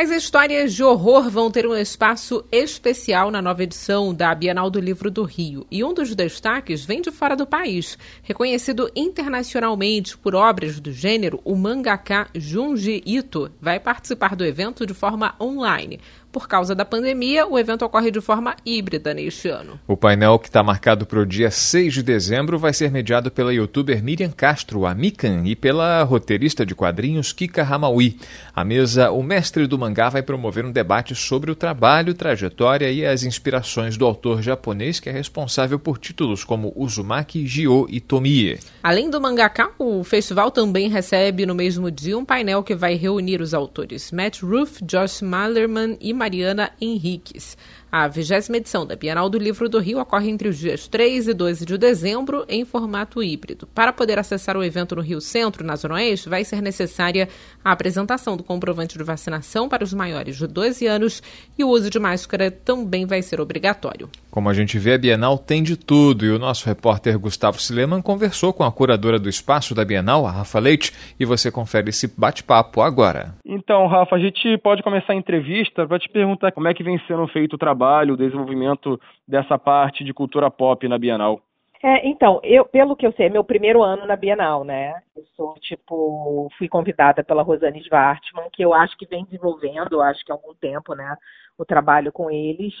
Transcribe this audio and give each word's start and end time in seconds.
As 0.00 0.10
histórias 0.10 0.74
de 0.74 0.84
horror 0.84 1.28
vão 1.28 1.50
ter 1.50 1.66
um 1.66 1.74
espaço 1.74 2.44
especial 2.52 3.32
na 3.32 3.42
nova 3.42 3.64
edição 3.64 4.14
da 4.14 4.32
Bienal 4.32 4.70
do 4.70 4.78
Livro 4.78 5.10
do 5.10 5.24
Rio. 5.24 5.66
E 5.68 5.82
um 5.82 5.92
dos 5.92 6.14
destaques 6.14 6.84
vem 6.84 7.02
de 7.02 7.10
fora 7.10 7.34
do 7.34 7.44
país. 7.44 7.98
Reconhecido 8.22 8.88
internacionalmente 8.94 10.16
por 10.16 10.36
obras 10.36 10.78
do 10.78 10.92
gênero, 10.92 11.40
o 11.44 11.56
mangaka 11.56 12.28
Junji 12.32 13.02
Ito 13.04 13.50
vai 13.60 13.80
participar 13.80 14.36
do 14.36 14.44
evento 14.44 14.86
de 14.86 14.94
forma 14.94 15.34
online. 15.40 15.98
Por 16.30 16.46
causa 16.46 16.74
da 16.74 16.84
pandemia, 16.84 17.46
o 17.46 17.58
evento 17.58 17.84
ocorre 17.84 18.10
de 18.10 18.20
forma 18.20 18.54
híbrida 18.64 19.14
neste 19.14 19.48
ano. 19.48 19.80
O 19.86 19.96
painel, 19.96 20.38
que 20.38 20.48
está 20.48 20.62
marcado 20.62 21.06
para 21.06 21.20
o 21.20 21.26
dia 21.26 21.50
6 21.50 21.94
de 21.94 22.02
dezembro, 22.02 22.58
vai 22.58 22.72
ser 22.72 22.90
mediado 22.90 23.30
pela 23.30 23.52
youtuber 23.52 24.02
Miriam 24.02 24.30
Castro, 24.30 24.84
a 24.84 24.94
Mikan, 24.94 25.42
e 25.46 25.56
pela 25.56 26.02
roteirista 26.02 26.66
de 26.66 26.74
quadrinhos 26.74 27.32
Kika 27.32 27.62
Hamaui. 27.62 28.18
A 28.54 28.62
mesa 28.62 29.10
O 29.10 29.22
Mestre 29.22 29.66
do 29.66 29.78
Mangá 29.78 30.08
vai 30.08 30.22
promover 30.22 30.64
um 30.64 30.72
debate 30.72 31.14
sobre 31.14 31.50
o 31.50 31.54
trabalho, 31.54 32.12
trajetória 32.12 32.90
e 32.90 33.06
as 33.06 33.22
inspirações 33.22 33.96
do 33.96 34.04
autor 34.04 34.42
japonês 34.42 35.00
que 35.00 35.08
é 35.08 35.12
responsável 35.12 35.78
por 35.78 35.98
títulos 35.98 36.44
como 36.44 36.72
Uzumaki, 36.76 37.46
Jio 37.46 37.86
e 37.88 38.00
Tomie. 38.00 38.58
Além 38.82 39.08
do 39.08 39.20
mangaka, 39.20 39.70
o 39.78 40.04
festival 40.04 40.50
também 40.50 40.88
recebe 40.88 41.46
no 41.46 41.54
mesmo 41.54 41.90
dia 41.90 42.18
um 42.18 42.24
painel 42.24 42.62
que 42.62 42.74
vai 42.74 42.94
reunir 42.94 43.40
os 43.40 43.54
autores 43.54 44.12
Matt 44.12 44.42
Ruff, 44.42 44.84
Josh 44.84 45.22
Malerman 45.22 45.96
e 46.00 46.12
Mariana 46.18 46.72
Henriques. 46.80 47.56
A 47.90 48.06
vigésima 48.06 48.58
edição 48.58 48.84
da 48.84 48.94
Bienal 48.94 49.30
do 49.30 49.38
Livro 49.38 49.66
do 49.66 49.78
Rio 49.78 49.98
ocorre 49.98 50.28
entre 50.28 50.46
os 50.46 50.58
dias 50.58 50.86
3 50.86 51.28
e 51.28 51.32
12 51.32 51.64
de 51.64 51.78
dezembro 51.78 52.44
em 52.46 52.62
formato 52.62 53.22
híbrido. 53.22 53.66
Para 53.74 53.94
poder 53.94 54.18
acessar 54.18 54.58
o 54.58 54.62
evento 54.62 54.94
no 54.94 55.00
Rio 55.00 55.22
Centro, 55.22 55.64
na 55.64 55.74
Zona 55.74 55.94
Oeste, 55.94 56.28
vai 56.28 56.44
ser 56.44 56.60
necessária 56.60 57.30
a 57.64 57.72
apresentação 57.72 58.36
do 58.36 58.44
comprovante 58.44 58.98
de 58.98 59.02
vacinação 59.02 59.70
para 59.70 59.82
os 59.82 59.94
maiores 59.94 60.36
de 60.36 60.46
12 60.46 60.86
anos 60.86 61.22
e 61.58 61.64
o 61.64 61.68
uso 61.68 61.88
de 61.88 61.98
máscara 61.98 62.50
também 62.50 63.06
vai 63.06 63.22
ser 63.22 63.40
obrigatório. 63.40 64.10
Como 64.30 64.50
a 64.50 64.52
gente 64.52 64.78
vê, 64.78 64.92
a 64.92 64.98
Bienal 64.98 65.38
tem 65.38 65.62
de 65.62 65.74
tudo 65.74 66.26
e 66.26 66.30
o 66.30 66.38
nosso 66.38 66.66
repórter 66.66 67.18
Gustavo 67.18 67.58
Sileman 67.58 68.02
conversou 68.02 68.52
com 68.52 68.64
a 68.64 68.70
curadora 68.70 69.18
do 69.18 69.30
espaço 69.30 69.74
da 69.74 69.82
Bienal, 69.82 70.26
a 70.26 70.30
Rafa 70.30 70.58
Leite, 70.58 70.92
e 71.18 71.24
você 71.24 71.50
confere 71.50 71.88
esse 71.88 72.06
bate-papo 72.06 72.82
agora. 72.82 73.34
Então, 73.46 73.86
Rafa, 73.86 74.16
a 74.16 74.18
gente 74.18 74.58
pode 74.58 74.82
começar 74.82 75.14
a 75.14 75.16
entrevista 75.16 75.86
para 75.86 75.98
te 75.98 76.08
perguntar 76.10 76.52
como 76.52 76.68
é 76.68 76.74
que 76.74 76.84
vem 76.84 77.00
sendo 77.08 77.26
feito 77.28 77.54
o 77.54 77.58
trabalho 77.58 77.77
trabalho, 77.78 78.14
o 78.14 78.16
desenvolvimento 78.16 79.00
dessa 79.26 79.56
parte 79.56 80.02
de 80.02 80.12
cultura 80.12 80.50
pop 80.50 80.86
na 80.88 80.98
Bienal? 80.98 81.40
É, 81.80 82.08
então, 82.08 82.40
eu, 82.42 82.64
pelo 82.64 82.96
que 82.96 83.06
eu 83.06 83.12
sei, 83.12 83.26
é 83.26 83.30
meu 83.30 83.44
primeiro 83.44 83.84
ano 83.84 84.04
na 84.04 84.16
Bienal, 84.16 84.64
né? 84.64 85.00
Eu 85.16 85.22
sou, 85.36 85.54
tipo, 85.60 86.48
fui 86.58 86.68
convidada 86.68 87.22
pela 87.22 87.44
Rosane 87.44 87.80
Svartman, 87.82 88.50
que 88.52 88.64
eu 88.64 88.74
acho 88.74 88.98
que 88.98 89.06
vem 89.06 89.24
desenvolvendo, 89.24 90.02
acho 90.02 90.24
que 90.24 90.32
há 90.32 90.34
algum 90.34 90.52
tempo, 90.54 90.96
né, 90.96 91.16
o 91.56 91.64
trabalho 91.64 92.10
com 92.10 92.28
eles. 92.28 92.74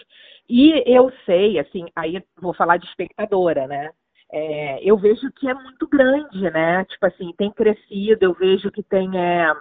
E 0.48 0.82
eu 0.84 1.12
sei, 1.24 1.60
assim, 1.60 1.86
aí 1.94 2.20
vou 2.42 2.52
falar 2.52 2.76
de 2.76 2.86
espectadora, 2.86 3.68
né? 3.68 3.90
É, 4.32 4.80
eu 4.82 4.98
vejo 4.98 5.30
que 5.38 5.48
é 5.48 5.54
muito 5.54 5.86
grande, 5.86 6.50
né? 6.50 6.84
Tipo 6.86 7.06
assim, 7.06 7.32
tem 7.38 7.52
crescido, 7.52 8.24
eu 8.24 8.34
vejo 8.34 8.70
que 8.72 8.82
tem 8.82 9.08
é, 9.16 9.54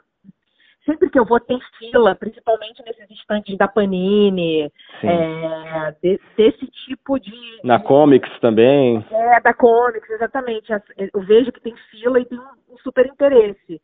sempre 0.87 1.09
que 1.09 1.19
eu 1.19 1.25
vou 1.25 1.39
tem 1.39 1.59
fila, 1.77 2.15
principalmente 2.15 2.81
nesses 2.83 3.11
estantes 3.11 3.57
da 3.57 3.67
Panini, 3.67 4.71
é, 5.03 5.91
de, 6.01 6.19
desse 6.37 6.65
tipo 6.85 7.19
de. 7.19 7.33
Na 7.63 7.79
Comics 7.79 8.31
também. 8.39 9.05
É, 9.11 9.41
da 9.41 9.53
Comics, 9.53 10.09
exatamente. 10.09 10.71
Eu 10.97 11.21
vejo 11.21 11.51
que 11.51 11.61
tem 11.61 11.75
fila 11.91 12.19
e 12.19 12.25
tem 12.25 12.39
um, 12.39 12.73
um 12.73 12.77
super 12.79 13.05
interesse. 13.05 13.81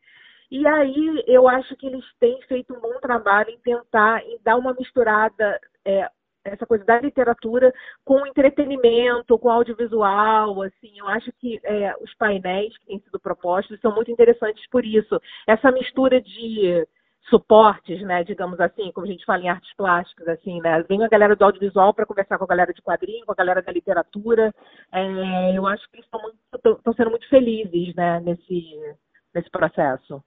E 0.49 0.65
aí 0.65 1.23
eu 1.27 1.47
acho 1.47 1.75
que 1.75 1.87
eles 1.87 2.05
têm 2.19 2.39
feito 2.43 2.73
um 2.73 2.79
bom 2.79 2.99
trabalho 3.01 3.49
em 3.49 3.57
tentar 3.59 4.23
em 4.23 4.39
dar 4.43 4.55
uma 4.55 4.73
misturada 4.73 5.59
é, 5.85 6.07
essa 6.45 6.65
coisa 6.65 6.83
da 6.83 6.99
literatura 6.99 7.73
com 8.03 8.25
entretenimento, 8.25 9.37
com 9.37 9.49
audiovisual, 9.49 10.61
assim, 10.61 10.97
eu 10.97 11.07
acho 11.07 11.31
que 11.39 11.59
é, 11.63 11.93
os 12.01 12.13
painéis 12.15 12.77
que 12.77 12.85
têm 12.85 12.99
sido 12.99 13.19
propostos 13.19 13.79
são 13.79 13.93
muito 13.93 14.11
interessantes 14.11 14.67
por 14.69 14.85
isso. 14.85 15.19
Essa 15.47 15.71
mistura 15.71 16.21
de 16.21 16.85
suportes, 17.29 18.01
né, 18.01 18.23
digamos 18.23 18.59
assim, 18.59 18.91
como 18.91 19.07
a 19.07 19.09
gente 19.09 19.25
fala 19.25 19.43
em 19.43 19.49
artes 19.49 19.73
plásticas, 19.75 20.27
assim, 20.27 20.59
né, 20.61 20.83
vem 20.83 21.03
a 21.03 21.07
galera 21.07 21.35
do 21.35 21.45
audiovisual 21.45 21.93
para 21.93 22.05
conversar 22.05 22.37
com 22.37 22.43
a 22.43 22.47
galera 22.47 22.73
de 22.73 22.81
quadrinho, 22.81 23.25
com 23.25 23.31
a 23.31 23.35
galera 23.35 23.61
da 23.61 23.71
literatura, 23.71 24.53
é, 24.91 25.57
eu 25.57 25.65
acho 25.65 25.89
que 25.89 25.97
eles 25.97 26.09
estão 26.53 26.93
sendo 26.93 27.11
muito 27.11 27.27
felizes, 27.29 27.95
né, 27.95 28.19
nesse, 28.19 28.77
nesse 29.33 29.49
processo. 29.49 30.21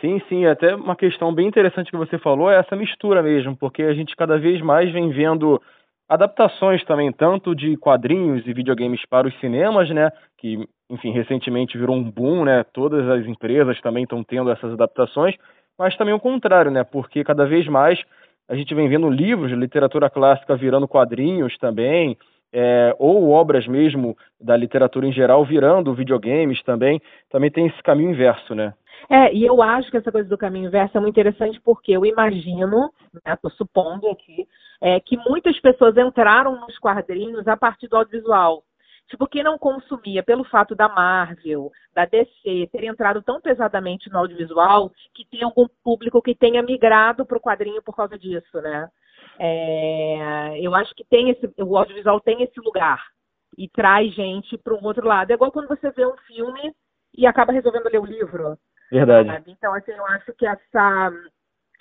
Sim, 0.00 0.20
sim, 0.28 0.46
até 0.46 0.74
uma 0.74 0.96
questão 0.96 1.32
bem 1.34 1.46
interessante 1.48 1.90
que 1.90 1.96
você 1.96 2.18
falou 2.18 2.50
é 2.50 2.58
essa 2.58 2.76
mistura 2.76 3.22
mesmo, 3.22 3.56
porque 3.56 3.82
a 3.82 3.94
gente 3.94 4.14
cada 4.16 4.38
vez 4.38 4.60
mais 4.60 4.90
vem 4.92 5.10
vendo 5.10 5.60
adaptações 6.08 6.84
também, 6.84 7.10
tanto 7.12 7.54
de 7.54 7.76
quadrinhos 7.76 8.46
e 8.46 8.52
videogames 8.52 9.00
para 9.08 9.26
os 9.26 9.38
cinemas, 9.40 9.88
né, 9.90 10.10
que, 10.38 10.68
enfim, 10.90 11.10
recentemente 11.12 11.78
virou 11.78 11.96
um 11.96 12.10
boom, 12.10 12.44
né, 12.44 12.62
todas 12.72 13.08
as 13.08 13.26
empresas 13.26 13.80
também 13.80 14.04
estão 14.04 14.22
tendo 14.22 14.50
essas 14.50 14.72
adaptações, 14.72 15.34
mas 15.78 15.96
também 15.96 16.14
o 16.14 16.20
contrário, 16.20 16.70
né? 16.70 16.84
Porque 16.84 17.24
cada 17.24 17.46
vez 17.46 17.66
mais 17.66 17.98
a 18.48 18.54
gente 18.54 18.74
vem 18.74 18.88
vendo 18.88 19.08
livros 19.10 19.50
literatura 19.50 20.08
clássica 20.08 20.54
virando 20.54 20.86
quadrinhos 20.86 21.56
também, 21.58 22.16
é, 22.54 22.94
ou 23.00 23.30
obras 23.30 23.66
mesmo 23.66 24.16
da 24.40 24.56
literatura 24.56 25.06
em 25.06 25.12
geral 25.12 25.44
virando 25.44 25.92
videogames 25.92 26.62
também, 26.62 27.02
também 27.28 27.50
tem 27.50 27.66
esse 27.66 27.82
caminho 27.82 28.10
inverso, 28.10 28.54
né? 28.54 28.72
É, 29.10 29.34
e 29.34 29.44
eu 29.44 29.60
acho 29.60 29.90
que 29.90 29.96
essa 29.96 30.12
coisa 30.12 30.28
do 30.28 30.38
caminho 30.38 30.68
inverso 30.68 30.96
é 30.96 31.00
muito 31.00 31.12
interessante 31.12 31.60
porque 31.60 31.92
eu 31.92 32.06
imagino, 32.06 32.90
estou 33.26 33.50
né, 33.50 33.56
supondo 33.56 34.08
aqui, 34.08 34.46
é, 34.80 35.00
que 35.00 35.16
muitas 35.28 35.58
pessoas 35.60 35.96
entraram 35.96 36.60
nos 36.60 36.78
quadrinhos 36.78 37.46
a 37.48 37.56
partir 37.56 37.88
do 37.88 37.96
audiovisual. 37.96 38.62
Tipo, 39.08 39.26
quem 39.26 39.42
não 39.42 39.58
consumia 39.58 40.22
pelo 40.22 40.44
fato 40.44 40.74
da 40.74 40.88
Marvel, 40.88 41.70
da 41.94 42.06
DC 42.06 42.68
ter 42.72 42.84
entrado 42.84 43.20
tão 43.20 43.40
pesadamente 43.40 44.08
no 44.10 44.18
audiovisual, 44.18 44.90
que 45.12 45.26
tem 45.26 45.42
algum 45.42 45.66
público 45.82 46.22
que 46.22 46.34
tenha 46.34 46.62
migrado 46.62 47.26
para 47.26 47.36
o 47.36 47.40
quadrinho 47.40 47.82
por 47.82 47.94
causa 47.94 48.18
disso, 48.18 48.60
né? 48.62 48.88
É, 49.38 50.58
eu 50.60 50.74
acho 50.74 50.94
que 50.94 51.04
tem 51.04 51.30
esse, 51.30 51.50
o 51.58 51.76
audiovisual 51.76 52.20
tem 52.20 52.42
esse 52.42 52.60
lugar 52.60 53.02
e 53.56 53.68
traz 53.68 54.12
gente 54.14 54.56
para 54.58 54.74
um 54.74 54.84
outro 54.84 55.06
lado. 55.06 55.30
É 55.30 55.34
igual 55.34 55.52
quando 55.52 55.68
você 55.68 55.90
vê 55.90 56.06
um 56.06 56.16
filme 56.26 56.74
e 57.16 57.26
acaba 57.26 57.52
resolvendo 57.52 57.88
ler 57.88 58.00
o 58.00 58.06
livro. 58.06 58.58
Verdade. 58.90 59.28
Sabe? 59.28 59.50
Então, 59.50 59.74
assim, 59.74 59.92
eu 59.92 60.06
acho 60.06 60.32
que 60.34 60.46
essa, 60.46 61.12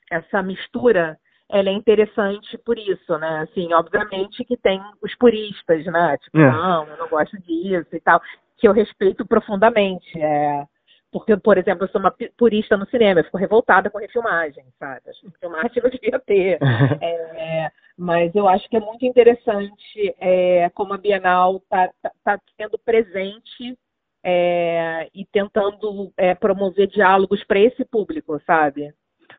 essa 0.10 0.44
mistura 0.44 1.18
ela 1.50 1.70
é 1.70 1.74
interessante 1.74 2.58
por 2.60 2.78
isso, 2.78 3.18
né? 3.18 3.42
Assim, 3.42 3.74
obviamente 3.74 4.44
que 4.46 4.58
tem 4.58 4.82
os 5.02 5.14
puristas, 5.16 5.86
né? 5.86 6.18
Tipo, 6.18 6.40
é. 6.40 6.52
não, 6.52 6.88
eu 6.88 6.98
não 6.98 7.08
gosto 7.08 7.38
disso 7.42 7.90
e 7.96 8.00
tal, 8.00 8.22
que 8.58 8.68
eu 8.68 8.72
respeito 8.72 9.26
profundamente. 9.26 10.20
É, 10.20 10.66
porque, 11.14 11.38
por 11.38 11.60
exemplo, 11.60 11.86
eu 11.86 11.90
sou 11.90 12.02
uma 12.02 12.14
purista 12.36 12.76
no 12.76 12.88
cinema, 12.88 13.20
eu 13.20 13.24
fico 13.24 13.38
revoltada 13.38 13.88
com 13.90 14.00
refilmagem, 14.00 14.66
sabe? 14.80 15.02
Acho 15.08 15.22
que 15.22 15.40
filmagem 15.40 15.72
não 15.84 15.90
devia 15.92 16.20
ter. 16.20 16.58
é, 17.02 17.72
mas 17.96 18.34
eu 18.34 18.48
acho 18.50 18.68
que 18.68 18.76
é 18.76 18.80
muito 18.80 19.06
interessante 19.06 20.16
é, 20.20 20.70
como 20.72 20.94
a 20.94 20.98
Bienal 20.98 21.58
está 21.58 21.88
tá, 22.02 22.12
tá 22.24 22.40
sendo 22.58 22.80
presente 22.80 23.78
é, 24.24 25.08
e 25.14 25.24
tentando 25.26 26.12
é, 26.18 26.34
promover 26.34 26.88
diálogos 26.88 27.44
para 27.44 27.60
esse 27.60 27.86
público, 27.86 28.42
sabe? 28.48 28.92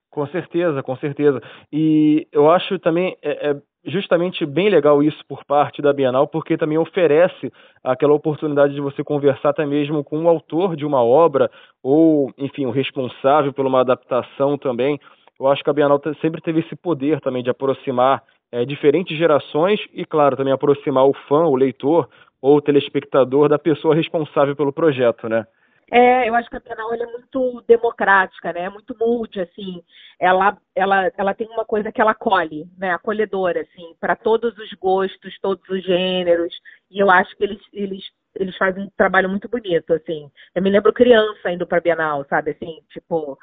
Com 0.09 0.27
certeza, 0.29 0.81
com 0.81 0.97
certeza. 0.97 1.43
E 1.73 2.29
eu 2.31 2.49
acho 2.49 2.79
também 2.79 3.17
é, 3.21 3.51
é, 3.51 3.57
justamente 3.85 4.47
bem 4.47 4.69
legal 4.69 5.03
isso 5.03 5.23
por 5.29 5.45
parte 5.45 5.83
da 5.83 5.93
Bienal, 5.93 6.27
porque 6.27 6.57
também 6.57 6.79
oferece 6.79 7.53
aquela 7.83 8.15
oportunidade 8.15 8.75
de 8.75 8.81
você 8.81 9.05
conversar 9.05 9.51
até 9.51 9.67
mesmo 9.67 10.03
com 10.03 10.25
o 10.25 10.29
autor 10.29 10.77
de 10.77 10.87
uma 10.87 11.03
obra, 11.03 11.51
ou, 11.83 12.33
enfim, 12.39 12.67
o 12.67 12.71
responsável 12.71 13.53
por 13.53 13.67
uma 13.67 13.81
adaptação 13.81 14.57
também. 14.57 14.99
Eu 15.39 15.47
acho 15.49 15.63
que 15.63 15.71
a 15.71 15.73
Bienal 15.73 16.01
sempre 16.21 16.41
teve 16.41 16.61
esse 16.61 16.77
poder 16.77 17.21
também 17.21 17.43
de 17.43 17.51
aproximar 17.51 18.23
é, 18.51 18.65
diferentes 18.65 19.17
gerações 19.17 19.81
e, 19.93 20.05
claro, 20.05 20.37
também 20.37 20.53
aproximar 20.53 21.07
o 21.07 21.13
fã, 21.29 21.45
o 21.45 21.57
leitor 21.57 22.09
ou 22.41 22.57
o 22.57 22.63
telespectador 22.63 23.49
da 23.49 23.59
pessoa 23.59 23.95
responsável 23.95 24.55
pelo 24.55 24.73
projeto, 24.73 25.29
né? 25.29 25.47
É, 25.91 26.29
eu 26.29 26.35
acho 26.35 26.49
que 26.49 26.57
a 26.57 26.61
Bienal 26.61 26.93
é 26.95 27.07
muito 27.07 27.63
democrática, 27.69 28.53
né? 28.53 28.69
Muito 28.69 28.97
multi, 28.99 29.41
assim. 29.41 29.83
Ela, 30.19 30.57
ela, 30.75 31.13
ela 31.17 31.35
tem 31.35 31.47
uma 31.49 31.65
coisa 31.65 31.93
que 31.93 32.01
ela 32.01 32.13
acolhe, 32.13 32.67
né? 32.79 32.93
Acolhedora, 32.93 33.61
assim, 33.61 33.95
para 34.01 34.17
todos 34.17 34.57
os 34.59 34.73
gostos, 34.75 35.39
todos 35.41 35.69
os 35.69 35.83
gêneros. 35.85 36.55
E 36.91 36.99
eu 36.99 37.11
acho 37.11 37.37
que 37.37 37.45
eles, 37.45 37.61
eles, 37.73 38.03
eles 38.35 38.57
fazem 38.57 38.85
um 38.85 38.91
trabalho 38.97 39.29
muito 39.29 39.49
bonito, 39.49 39.93
assim. 39.93 40.31
Eu 40.55 40.63
me 40.63 40.71
lembro 40.71 40.93
criança 40.93 41.51
indo 41.51 41.67
para 41.67 41.81
Bienal, 41.81 42.25
sabe? 42.29 42.53
Assim, 42.53 42.81
tipo, 42.91 43.39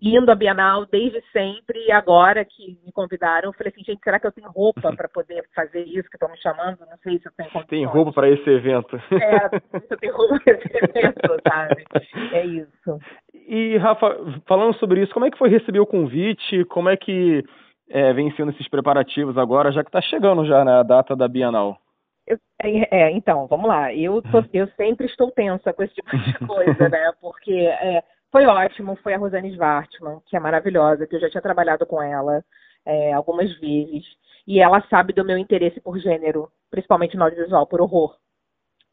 indo 0.00 0.30
à 0.30 0.34
Bienal 0.34 0.86
desde 0.86 1.20
sempre 1.32 1.78
e 1.86 1.92
agora 1.92 2.44
que 2.44 2.78
me 2.84 2.92
convidaram, 2.92 3.48
eu 3.48 3.52
falei 3.52 3.72
assim, 3.74 3.84
gente, 3.84 4.00
será 4.02 4.20
que 4.20 4.26
eu 4.26 4.32
tenho 4.32 4.50
roupa 4.50 4.94
para 4.94 5.08
poder 5.08 5.44
fazer 5.54 5.82
isso 5.84 6.08
que 6.08 6.16
estão 6.16 6.30
me 6.30 6.38
chamando? 6.38 6.78
Não 6.80 6.96
sei 7.02 7.18
se 7.18 7.26
eu 7.26 7.32
tenho 7.36 7.50
condições. 7.50 7.66
Tem 7.66 7.84
roupa 7.84 8.12
para 8.12 8.28
esse 8.28 8.48
evento. 8.48 8.96
É, 8.96 9.48
se 9.80 9.86
eu 9.90 9.98
tenho 9.98 10.16
roupa 10.16 10.40
para 10.44 10.54
esse 10.54 10.76
evento, 10.76 11.42
sabe? 11.48 11.84
É 12.32 12.46
isso. 12.46 12.98
E, 13.34 13.76
Rafa, 13.78 14.16
falando 14.46 14.74
sobre 14.74 15.02
isso, 15.02 15.12
como 15.12 15.26
é 15.26 15.30
que 15.30 15.38
foi 15.38 15.48
receber 15.48 15.80
o 15.80 15.86
convite? 15.86 16.64
Como 16.66 16.88
é 16.88 16.96
que 16.96 17.42
é, 17.90 18.12
vem 18.12 18.30
sendo 18.36 18.52
esses 18.52 18.68
preparativos 18.68 19.36
agora, 19.36 19.72
já 19.72 19.82
que 19.82 19.88
está 19.88 20.00
chegando 20.00 20.44
já 20.44 20.64
né, 20.64 20.72
a 20.72 20.82
data 20.82 21.16
da 21.16 21.26
Bienal? 21.26 21.78
Eu, 22.26 22.38
é, 22.62 23.04
é, 23.04 23.10
então, 23.10 23.46
vamos 23.46 23.66
lá. 23.66 23.92
Eu, 23.92 24.20
tô, 24.20 24.44
eu 24.52 24.68
sempre 24.76 25.06
estou 25.06 25.30
tensa 25.30 25.72
com 25.72 25.82
esse 25.82 25.94
tipo 25.94 26.16
de 26.16 26.38
coisa, 26.46 26.88
né? 26.88 27.12
Porque 27.20 27.54
é, 27.54 28.02
foi 28.30 28.46
ótimo, 28.46 28.96
foi 28.96 29.14
a 29.14 29.18
Rosane 29.18 29.50
Svartman, 29.52 30.20
que 30.26 30.36
é 30.36 30.40
maravilhosa, 30.40 31.06
que 31.06 31.16
eu 31.16 31.20
já 31.20 31.30
tinha 31.30 31.42
trabalhado 31.42 31.86
com 31.86 32.02
ela 32.02 32.44
é, 32.84 33.12
algumas 33.12 33.52
vezes. 33.58 34.04
E 34.46 34.60
ela 34.60 34.82
sabe 34.88 35.12
do 35.12 35.24
meu 35.24 35.38
interesse 35.38 35.80
por 35.80 35.98
gênero, 35.98 36.50
principalmente 36.70 37.16
no 37.16 37.24
audiovisual, 37.24 37.66
por 37.66 37.80
horror. 37.80 38.16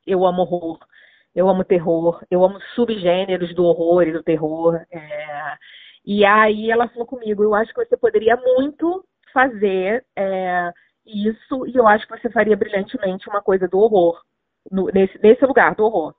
Eu 0.05 0.25
amo 0.25 0.41
horror, 0.41 0.79
eu 1.33 1.49
amo 1.49 1.63
terror, 1.63 2.23
eu 2.29 2.43
amo 2.43 2.59
subgêneros 2.75 3.53
do 3.55 3.65
horror 3.65 4.03
e 4.03 4.13
do 4.13 4.23
terror. 4.23 4.75
É... 4.91 5.57
E 6.05 6.23
aí 6.25 6.69
ela 6.71 6.87
falou 6.89 7.05
comigo, 7.05 7.43
eu 7.43 7.55
acho 7.55 7.73
que 7.73 7.83
você 7.83 7.97
poderia 7.97 8.37
muito 8.37 9.03
fazer 9.33 10.05
é, 10.15 10.71
isso, 11.05 11.67
e 11.67 11.75
eu 11.75 11.87
acho 11.87 12.07
que 12.07 12.17
você 12.17 12.29
faria 12.29 12.55
brilhantemente 12.55 13.27
uma 13.27 13.41
coisa 13.41 13.67
do 13.67 13.79
horror, 13.79 14.21
no, 14.71 14.85
nesse, 14.87 15.19
nesse 15.21 15.45
lugar, 15.45 15.75
do 15.75 15.83
horror. 15.83 16.15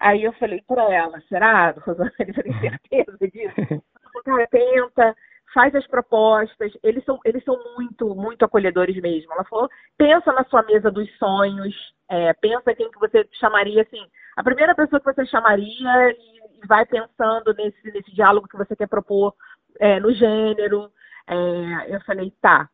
Aí 0.00 0.24
eu 0.24 0.32
falei 0.34 0.62
para 0.66 0.82
ela, 0.92 1.20
será, 1.28 1.70
Rosana? 1.84 2.12
Tem 2.16 2.32
certeza 2.32 3.28
disso? 3.28 3.82
Cara, 4.24 4.46
tenta, 4.48 5.16
faz 5.52 5.74
as 5.74 5.86
propostas. 5.86 6.72
Eles 6.82 7.04
são, 7.04 7.18
eles 7.24 7.42
são 7.44 7.58
muito, 7.76 8.14
muito 8.14 8.44
acolhedores 8.44 9.00
mesmo. 9.00 9.32
Ela 9.32 9.44
falou, 9.44 9.68
pensa 9.96 10.32
na 10.32 10.44
sua 10.44 10.62
mesa 10.62 10.90
dos 10.90 11.10
sonhos, 11.18 11.74
é, 12.08 12.32
pensa 12.34 12.74
quem 12.74 12.90
que 12.90 12.98
você 12.98 13.28
chamaria, 13.32 13.82
assim, 13.82 14.04
a 14.36 14.42
primeira 14.42 14.74
pessoa 14.74 15.00
que 15.00 15.12
você 15.12 15.26
chamaria 15.26 16.10
e, 16.12 16.62
e 16.62 16.66
vai 16.66 16.86
pensando 16.86 17.52
nesse, 17.54 17.92
nesse 17.92 18.14
diálogo 18.14 18.48
que 18.48 18.56
você 18.56 18.76
quer 18.76 18.88
propor 18.88 19.34
é, 19.80 19.98
no 20.00 20.12
gênero. 20.12 20.90
É, 21.26 21.94
eu 21.94 22.00
falei, 22.02 22.32
tá. 22.40 22.68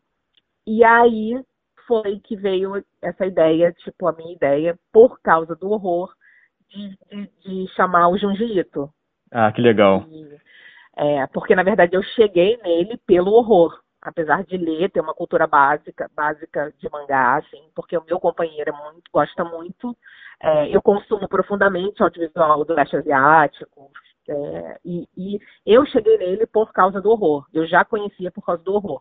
E 0.67 0.85
aí 0.85 1.43
foi 1.87 2.19
que 2.21 2.37
veio 2.37 2.83
essa 3.03 3.27
ideia, 3.27 3.73
tipo, 3.73 4.07
a 4.07 4.13
minha 4.13 4.33
ideia, 4.35 4.79
por 4.93 5.21
causa 5.21 5.55
do 5.55 5.71
horror, 5.71 6.15
de, 6.71 6.99
de, 7.11 7.31
de 7.45 7.75
chamar 7.75 8.09
o 8.09 8.19
Junji 8.19 8.59
Ito. 8.59 8.91
Ah, 9.31 9.51
que 9.53 9.61
legal. 9.61 10.05
E, 10.09 10.39
é, 10.97 11.27
porque, 11.29 11.55
na 11.55 11.63
verdade, 11.63 11.97
eu 11.97 12.03
cheguei 12.03 12.57
nele 12.63 12.97
pelo 13.07 13.33
horror. 13.33 13.81
Apesar 14.01 14.45
de 14.45 14.59
ler, 14.59 14.91
ter 14.91 15.01
uma 15.01 15.15
cultura 15.15 15.47
básica, 15.47 16.11
básica 16.15 16.73
de 16.79 16.91
mangá, 16.91 17.37
assim, 17.37 17.63
porque 17.75 17.97
o 17.97 18.05
meu 18.05 18.21
companheiro 18.21 18.71
é 18.71 18.85
muito, 18.85 19.11
gosta 19.11 19.43
muito. 19.45 19.97
É, 20.41 20.69
eu 20.69 20.83
consumo 20.83 21.27
profundamente 21.27 22.03
audiovisual 22.03 22.65
do 22.67 22.75
leste 22.75 22.97
asiático. 22.97 23.91
É, 24.29 24.79
e, 24.85 25.09
e 25.17 25.41
eu 25.65 25.87
cheguei 25.87 26.19
nele 26.19 26.47
por 26.47 26.71
causa 26.71 27.01
do 27.01 27.11
horror. 27.11 27.47
Eu 27.53 27.67
já 27.67 27.83
conhecia 27.85 28.31
por 28.31 28.45
causa 28.45 28.63
do 28.63 28.75
horror. 28.75 29.01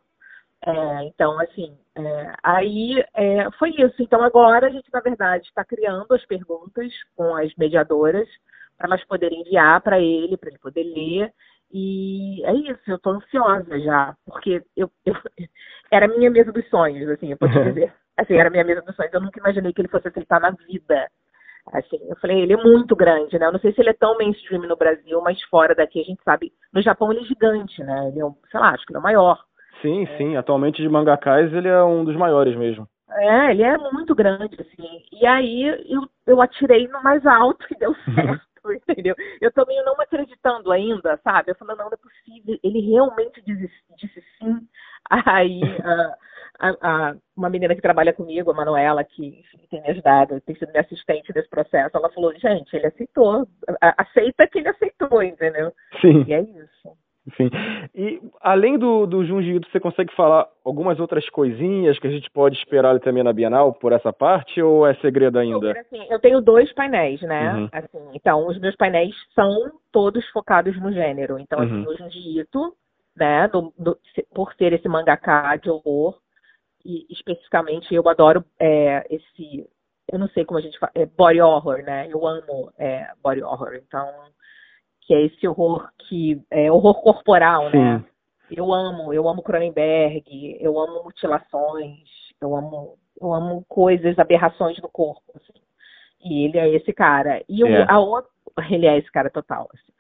É, 0.65 1.03
então, 1.05 1.37
assim, 1.41 1.77
é, 1.95 2.33
aí 2.41 3.03
é, 3.13 3.51
foi 3.59 3.71
isso. 3.71 4.01
Então, 4.01 4.21
agora 4.23 4.67
a 4.67 4.69
gente, 4.69 4.87
na 4.93 5.01
verdade, 5.01 5.45
está 5.45 5.63
criando 5.63 6.13
as 6.13 6.25
perguntas 6.25 6.91
com 7.15 7.35
as 7.35 7.53
mediadoras 7.55 8.27
para 8.77 8.87
elas 8.87 9.03
poderem 9.05 9.41
enviar 9.41 9.81
para 9.81 9.99
ele, 9.99 10.37
para 10.37 10.49
ele 10.49 10.59
poder 10.59 10.83
ler. 10.83 11.33
E 11.71 12.43
é 12.45 12.53
isso, 12.53 12.79
eu 12.87 12.95
estou 12.95 13.13
ansiosa 13.13 13.79
já, 13.79 14.15
porque 14.25 14.63
eu, 14.75 14.89
eu, 15.05 15.15
era 15.91 16.05
a 16.05 16.07
minha 16.07 16.29
mesa 16.29 16.51
dos 16.51 16.67
sonhos, 16.69 17.09
assim, 17.09 17.31
eu 17.31 17.37
posso 17.37 17.53
dizer. 17.63 17.93
Assim, 18.15 18.35
era 18.35 18.47
a 18.47 18.51
minha 18.51 18.63
mesa 18.63 18.81
dos 18.83 18.95
sonhos. 18.95 19.11
Eu 19.11 19.21
nunca 19.21 19.39
imaginei 19.39 19.73
que 19.73 19.81
ele 19.81 19.87
fosse 19.87 20.07
aceitar 20.07 20.39
na 20.39 20.51
vida. 20.51 21.09
Assim, 21.73 21.97
eu 22.07 22.15
falei, 22.17 22.41
ele 22.41 22.53
é 22.53 22.57
muito 22.57 22.95
grande, 22.95 23.39
né? 23.39 23.47
Eu 23.47 23.53
não 23.53 23.59
sei 23.59 23.73
se 23.73 23.81
ele 23.81 23.89
é 23.89 23.93
tão 23.93 24.17
mainstream 24.17 24.61
no 24.61 24.75
Brasil, 24.75 25.19
mas 25.21 25.41
fora 25.43 25.73
daqui 25.73 25.99
a 25.99 26.03
gente 26.03 26.21
sabe. 26.23 26.53
No 26.71 26.81
Japão 26.81 27.11
ele 27.11 27.21
é 27.21 27.25
gigante, 27.25 27.83
né? 27.83 28.09
Ele 28.09 28.19
é, 28.19 28.49
sei 28.51 28.59
lá, 28.59 28.69
acho 28.69 28.85
que 28.85 28.91
ele 28.91 28.97
é 28.97 28.99
o 28.99 29.03
maior. 29.03 29.43
Sim, 29.83 30.03
é. 30.03 30.17
sim. 30.17 30.35
Atualmente 30.37 30.81
de 30.81 30.89
mangakais 30.89 31.53
ele 31.53 31.67
é 31.67 31.83
um 31.83 32.03
dos 32.03 32.15
maiores 32.15 32.55
mesmo. 32.55 32.87
É, 33.11 33.51
ele 33.51 33.61
é 33.61 33.77
muito 33.91 34.15
grande, 34.15 34.57
assim. 34.59 35.03
E 35.11 35.27
aí 35.27 35.67
eu, 35.87 36.07
eu 36.25 36.41
atirei 36.41 36.87
no 36.87 37.03
mais 37.03 37.23
alto 37.25 37.63
e 37.69 37.77
deu 37.77 37.93
certo, 38.15 38.73
entendeu? 38.73 39.13
Eu 39.39 39.51
tô 39.51 39.65
meio 39.67 39.85
não 39.85 39.93
acreditando 39.99 40.71
ainda, 40.71 41.19
sabe? 41.23 41.51
Eu 41.51 41.55
falei, 41.55 41.75
não, 41.75 41.85
não 41.85 41.91
é 41.93 41.97
possível. 41.97 42.57
Ele 42.63 42.79
realmente 42.79 43.41
disse, 43.45 43.71
disse 43.97 44.23
sim. 44.39 44.57
Aí 45.09 45.61
a, 45.83 46.15
a, 46.59 46.69
a, 46.81 47.15
uma 47.35 47.49
menina 47.49 47.75
que 47.75 47.81
trabalha 47.81 48.13
comigo, 48.13 48.49
a 48.49 48.53
Manuela, 48.53 49.03
que 49.03 49.27
enfim, 49.27 49.67
tem 49.69 49.81
me 49.81 49.89
ajudado, 49.89 50.39
tem 50.41 50.55
sido 50.55 50.71
minha 50.71 50.81
assistente 50.81 51.31
nesse 51.35 51.49
processo, 51.49 51.97
ela 51.97 52.09
falou, 52.11 52.33
gente, 52.39 52.73
ele 52.73 52.87
aceitou. 52.87 53.45
Aceita 53.81 54.47
que 54.47 54.59
ele 54.59 54.69
aceitou, 54.69 55.21
entendeu? 55.21 55.73
Sim. 56.01 56.23
E 56.25 56.33
é 56.33 56.41
isso. 56.41 57.02
Enfim. 57.25 57.49
E 57.95 58.21
além 58.41 58.77
do, 58.77 59.05
do 59.05 59.23
Junji 59.23 59.55
Ito, 59.55 59.69
você 59.71 59.79
consegue 59.79 60.13
falar 60.13 60.47
algumas 60.63 60.99
outras 60.99 61.29
coisinhas 61.29 61.97
que 61.97 62.07
a 62.07 62.09
gente 62.09 62.29
pode 62.29 62.57
esperar 62.57 62.99
também 62.99 63.23
na 63.23 63.31
Bienal 63.31 63.73
por 63.73 63.93
essa 63.93 64.11
parte 64.11 64.61
ou 64.61 64.85
é 64.85 64.93
segredo 64.95 65.39
ainda? 65.39 65.71
Assim, 65.71 66.05
eu 66.09 66.19
tenho 66.19 66.41
dois 66.41 66.71
painéis, 66.73 67.21
né? 67.21 67.53
Uhum. 67.53 67.69
Assim, 67.71 68.09
então, 68.13 68.45
os 68.47 68.59
meus 68.59 68.75
painéis 68.75 69.15
são 69.33 69.71
todos 69.91 70.27
focados 70.31 70.77
no 70.81 70.91
gênero. 70.91 71.39
Então, 71.39 71.59
assim, 71.61 71.85
uhum. 71.85 71.87
o 71.87 71.97
Junji 71.97 72.39
Ito, 72.39 72.73
né, 73.15 73.47
do, 73.47 73.73
do, 73.77 73.97
por 74.33 74.53
ser 74.55 74.73
esse 74.73 74.89
mangaká 74.89 75.55
de 75.55 75.69
horror, 75.69 76.17
e 76.85 77.05
especificamente 77.09 77.93
eu 77.95 78.07
adoro 78.09 78.43
é, 78.59 79.05
esse, 79.09 79.65
eu 80.11 80.19
não 80.19 80.27
sei 80.29 80.43
como 80.43 80.59
a 80.59 80.61
gente 80.61 80.77
fala, 80.77 80.91
é 80.93 81.05
body 81.05 81.39
horror, 81.39 81.81
né? 81.83 82.07
Eu 82.09 82.27
amo 82.27 82.71
é, 82.77 83.07
body 83.23 83.41
horror. 83.41 83.75
Então, 83.75 84.05
que 85.05 85.13
é 85.13 85.21
esse 85.25 85.47
horror 85.47 85.89
que 86.07 86.41
é 86.49 86.71
horror 86.71 87.01
corporal, 87.01 87.65
né? 87.65 87.71
Sim. 87.71 87.77
né? 87.77 88.05
Eu 88.51 88.71
amo, 88.71 89.13
eu 89.13 89.27
amo 89.27 89.41
Cronenberg, 89.41 90.57
eu 90.59 90.79
amo 90.79 91.03
mutilações, 91.03 92.07
eu 92.39 92.55
amo, 92.55 92.97
eu 93.19 93.33
amo 93.33 93.65
coisas, 93.67 94.19
aberrações 94.19 94.77
do 94.77 94.89
corpo. 94.89 95.23
Assim. 95.35 95.59
E 96.23 96.45
ele 96.45 96.59
é 96.59 96.69
esse 96.69 96.93
cara. 96.93 97.43
E 97.49 97.65
é. 97.65 97.85
a 97.89 97.99
outra, 97.99 98.29
ele 98.69 98.85
é 98.85 98.97
esse 98.97 99.11
cara 99.11 99.29
total. 99.29 99.69
Assim. 99.73 99.93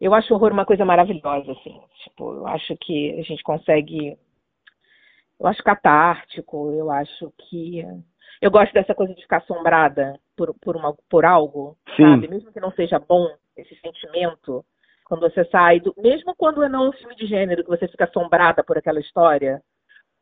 Eu 0.00 0.14
acho 0.14 0.32
o 0.32 0.36
horror 0.36 0.52
uma 0.52 0.64
coisa 0.64 0.84
maravilhosa, 0.84 1.52
assim. 1.52 1.80
Tipo, 2.04 2.34
eu 2.34 2.46
acho 2.46 2.76
que 2.76 3.18
a 3.18 3.22
gente 3.22 3.42
consegue. 3.42 4.16
Eu 5.38 5.46
acho 5.46 5.62
catártico, 5.62 6.72
eu 6.72 6.90
acho 6.90 7.32
que. 7.38 7.84
Eu 8.40 8.50
gosto 8.50 8.72
dessa 8.72 8.94
coisa 8.94 9.14
de 9.14 9.20
ficar 9.20 9.38
assombrada 9.38 10.18
por, 10.34 10.54
por, 10.62 10.74
uma, 10.74 10.94
por 11.10 11.26
algo, 11.26 11.76
Sim. 11.96 12.04
sabe? 12.04 12.28
Mesmo 12.28 12.52
que 12.52 12.60
não 12.60 12.72
seja 12.72 12.98
bom, 12.98 13.28
esse 13.60 13.74
sentimento 13.76 14.64
quando 15.04 15.22
você 15.22 15.44
sai 15.46 15.80
do, 15.80 15.92
mesmo 15.98 16.34
quando 16.36 16.62
é 16.62 16.68
não 16.68 16.88
um 16.88 16.92
filme 16.92 17.16
de 17.16 17.26
gênero 17.26 17.64
que 17.64 17.70
você 17.70 17.88
fica 17.88 18.04
assombrada 18.04 18.62
por 18.62 18.78
aquela 18.78 19.00
história? 19.00 19.60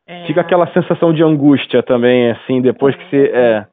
É... 0.07 0.27
fica 0.27 0.41
aquela 0.41 0.73
sensação 0.73 1.13
de 1.13 1.23
angústia 1.23 1.83
também 1.83 2.31
assim 2.31 2.63
depois 2.63 2.95
é... 2.95 2.99
que 2.99 3.11
você 3.11 3.31
é. 3.35 3.67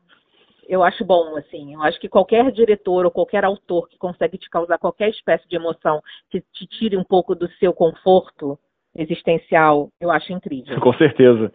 Eu 0.68 0.84
acho 0.84 1.06
bom 1.06 1.38
assim. 1.38 1.76
Eu 1.76 1.84
acho 1.84 2.00
que 2.00 2.10
qualquer 2.10 2.52
diretor 2.52 3.06
ou 3.06 3.12
qualquer 3.12 3.46
autor 3.46 3.88
que 3.88 3.98
consegue 4.00 4.38
te 4.38 4.50
causar 4.50 4.80
qualquer 4.80 5.10
espécie 5.10 5.48
de 5.48 5.56
emoção 5.56 6.02
que 6.30 6.42
te 6.42 6.66
tire 6.66 6.98
um 6.98 7.04
pouco 7.04 7.36
do 7.36 7.48
seu 7.60 7.72
conforto 7.72 8.58
existencial 8.96 9.90
eu 10.00 10.10
acho 10.10 10.34
incrível. 10.34 10.80
Com 10.80 10.94
certeza. 10.94 11.54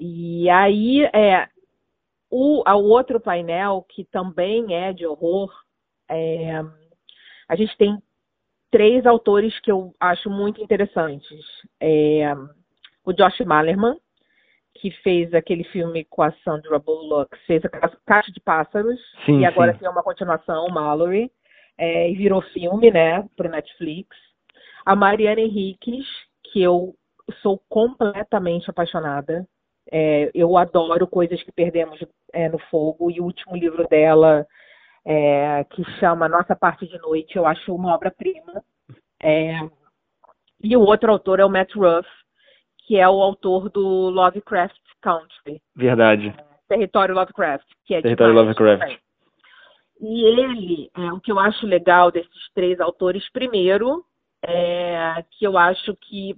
E 0.00 0.48
aí 0.50 1.04
é 1.14 1.48
o, 2.30 2.68
o 2.68 2.88
outro 2.88 3.20
painel 3.20 3.84
que 3.88 4.04
também 4.04 4.74
é 4.74 4.92
de 4.92 5.06
horror 5.06 5.52
é, 6.10 6.62
a 7.48 7.56
gente 7.56 7.76
tem 7.76 7.98
três 8.70 9.06
autores 9.06 9.58
que 9.60 9.70
eu 9.70 9.94
acho 10.00 10.28
muito 10.28 10.60
interessantes. 10.60 11.40
É, 11.80 12.34
o 13.04 13.12
Josh 13.12 13.40
Malerman, 13.40 13.96
que 14.74 14.90
fez 15.02 15.32
aquele 15.32 15.64
filme 15.64 16.04
com 16.04 16.22
a 16.22 16.32
Sandra 16.44 16.78
Bullock, 16.78 17.36
fez 17.46 17.64
a 17.64 17.68
Caixa 18.04 18.32
de 18.32 18.40
Pássaros, 18.40 19.00
sim, 19.24 19.40
e 19.40 19.46
agora 19.46 19.72
sim. 19.72 19.80
tem 19.80 19.88
uma 19.88 20.02
continuação, 20.02 20.66
Mallory, 20.68 21.30
é, 21.78 22.10
e 22.10 22.14
virou 22.16 22.42
filme, 22.42 22.90
né, 22.90 23.24
para 23.36 23.48
Netflix. 23.48 24.16
A 24.84 24.96
Mariana 24.96 25.40
Henriques, 25.40 26.06
que 26.42 26.60
eu 26.60 26.94
sou 27.42 27.60
completamente 27.68 28.68
apaixonada. 28.68 29.46
É, 29.90 30.30
eu 30.34 30.56
adoro 30.56 31.06
coisas 31.06 31.42
que 31.42 31.52
perdemos 31.52 31.98
é, 32.32 32.48
no 32.48 32.58
fogo, 32.58 33.10
e 33.10 33.20
o 33.20 33.24
último 33.24 33.56
livro 33.56 33.86
dela 33.88 34.46
é, 35.04 35.64
que 35.64 35.84
chama 35.98 36.28
Nossa 36.28 36.56
Parte 36.56 36.86
de 36.86 36.98
Noite, 36.98 37.36
eu 37.36 37.46
acho 37.46 37.74
uma 37.74 37.94
obra-prima. 37.94 38.62
É, 39.22 39.58
e 40.62 40.76
o 40.76 40.80
outro 40.80 41.10
autor 41.12 41.40
é 41.40 41.44
o 41.44 41.50
Matt 41.50 41.74
Ruff, 41.74 42.08
que 42.86 42.96
é 42.96 43.08
o 43.08 43.20
autor 43.22 43.68
do 43.70 44.10
Lovecraft 44.10 44.76
Country. 45.00 45.60
Verdade. 45.74 46.34
É, 46.36 46.44
Território 46.68 47.14
Lovecraft, 47.14 47.66
que 47.84 47.94
é 47.94 48.02
Território 48.02 48.34
Lovecraft. 48.34 48.98
E 50.00 50.24
ele, 50.24 50.90
é, 50.96 51.12
o 51.12 51.20
que 51.20 51.30
eu 51.30 51.38
acho 51.38 51.66
legal 51.66 52.10
desses 52.10 52.50
três 52.54 52.80
autores, 52.80 53.30
primeiro, 53.30 54.04
é, 54.42 55.24
que 55.30 55.46
eu 55.46 55.56
acho 55.56 55.94
que 55.96 56.36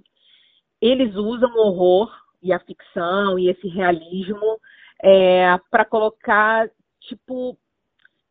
eles 0.81 1.15
usam 1.15 1.49
o 1.51 1.67
horror 1.67 2.13
e 2.41 2.53
a 2.53 2.59
ficção 2.59 3.37
e 3.39 3.49
esse 3.49 3.67
realismo 3.67 4.59
é, 5.01 5.57
para 5.71 5.83
colocar 5.85 6.69
tipo 7.01 7.57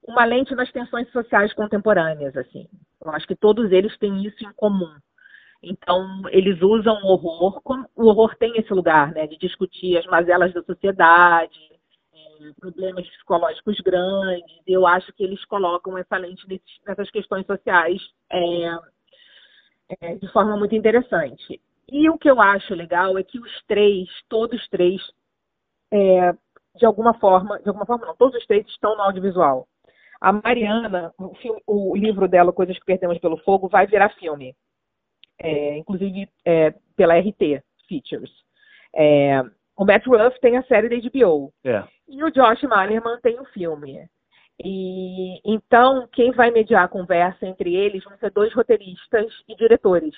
uma 0.06 0.24
lente 0.24 0.54
nas 0.54 0.70
tensões 0.70 1.10
sociais 1.10 1.52
contemporâneas, 1.52 2.36
assim. 2.36 2.68
Eu 3.04 3.10
acho 3.12 3.26
que 3.26 3.36
todos 3.36 3.70
eles 3.72 3.96
têm 3.98 4.24
isso 4.24 4.44
em 4.44 4.52
comum. 4.52 4.94
Então, 5.62 6.22
eles 6.30 6.60
usam 6.62 6.94
o 7.02 7.08
horror, 7.08 7.60
o 7.96 8.06
horror 8.06 8.36
tem 8.36 8.56
esse 8.56 8.72
lugar, 8.72 9.12
né, 9.12 9.26
de 9.26 9.36
discutir 9.38 9.96
as 9.96 10.06
mazelas 10.06 10.52
da 10.52 10.62
sociedade, 10.62 11.58
é, 12.14 12.52
problemas 12.60 13.08
psicológicos 13.08 13.80
grandes. 13.80 14.62
Eu 14.66 14.86
acho 14.86 15.12
que 15.12 15.24
eles 15.24 15.44
colocam 15.46 15.96
essa 15.98 16.16
lente 16.16 16.46
nessas 16.86 17.10
questões 17.10 17.46
sociais 17.46 18.00
é, 18.30 18.78
é, 20.00 20.14
de 20.16 20.28
forma 20.32 20.56
muito 20.56 20.74
interessante. 20.74 21.60
E 21.90 22.10
o 22.10 22.18
que 22.18 22.30
eu 22.30 22.40
acho 22.40 22.74
legal 22.74 23.16
é 23.16 23.22
que 23.22 23.38
os 23.38 23.62
três, 23.66 24.08
todos 24.28 24.60
os 24.60 24.68
três, 24.68 25.00
é, 25.92 26.32
de 26.76 26.84
alguma 26.84 27.14
forma, 27.14 27.58
de 27.60 27.68
alguma 27.68 27.86
forma 27.86 28.06
não, 28.06 28.16
todos 28.16 28.36
os 28.36 28.46
três 28.46 28.66
estão 28.66 28.96
no 28.96 29.02
audiovisual. 29.02 29.66
A 30.20 30.32
Mariana, 30.32 31.12
o, 31.18 31.34
filme, 31.34 31.60
o 31.66 31.96
livro 31.96 32.26
dela, 32.26 32.52
Coisas 32.52 32.78
que 32.78 32.84
Perdemos 32.84 33.18
pelo 33.18 33.36
Fogo, 33.38 33.68
vai 33.68 33.86
virar 33.86 34.10
filme. 34.10 34.54
É, 35.38 35.76
inclusive 35.76 36.28
é, 36.44 36.74
pela 36.96 37.18
RT 37.18 37.62
Features. 37.88 38.30
É, 38.94 39.42
o 39.76 39.84
Matt 39.84 40.06
Ruff 40.06 40.40
tem 40.40 40.56
a 40.56 40.62
série 40.64 40.88
da 40.88 40.96
HBO. 40.96 41.52
É. 41.62 41.84
E 42.08 42.24
o 42.24 42.30
Josh 42.30 42.62
Malerman 42.62 43.20
tem 43.20 43.38
o 43.38 43.44
filme. 43.46 44.08
E 44.58 45.38
então 45.44 46.08
quem 46.12 46.32
vai 46.32 46.50
mediar 46.50 46.84
a 46.84 46.88
conversa 46.88 47.46
entre 47.46 47.74
eles 47.74 48.02
vão 48.04 48.16
ser 48.16 48.30
dois 48.30 48.54
roteiristas 48.54 49.30
e 49.46 49.54
diretores. 49.54 50.14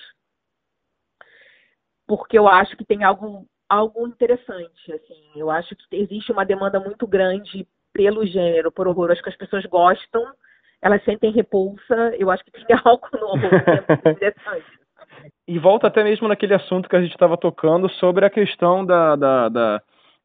Porque 2.07 2.37
eu 2.37 2.47
acho 2.47 2.77
que 2.77 2.85
tem 2.85 3.03
algo 3.03 3.45
algo 3.67 4.07
interessante, 4.07 4.93
assim. 4.93 5.29
Eu 5.35 5.51
acho 5.51 5.75
que 5.75 5.95
existe 5.95 6.31
uma 6.31 6.45
demanda 6.45 6.79
muito 6.79 7.05
grande 7.05 7.67
pelo 7.93 8.25
gênero, 8.25 8.71
por 8.71 8.87
horror. 8.87 9.11
Acho 9.11 9.21
que 9.23 9.29
as 9.29 9.37
pessoas 9.37 9.65
gostam, 9.65 10.23
elas 10.81 11.03
sentem 11.03 11.31
repulsa. 11.31 12.13
Eu 12.17 12.29
acho 12.31 12.43
que 12.43 12.51
tem 12.51 12.65
algo 12.83 13.07
no 13.13 13.27
horror 13.27 13.49
que 13.49 14.07
é 14.07 14.11
interessante. 14.11 14.65
E 15.47 15.57
volta 15.57 15.87
até 15.87 16.03
mesmo 16.03 16.27
naquele 16.27 16.53
assunto 16.53 16.87
que 16.87 16.95
a 16.95 17.01
gente 17.01 17.11
estava 17.11 17.37
tocando 17.37 17.89
sobre 17.89 18.25
a 18.25 18.29
questão 18.29 18.85
da, 18.85 19.15
da, 19.15 19.49
da, 19.49 19.81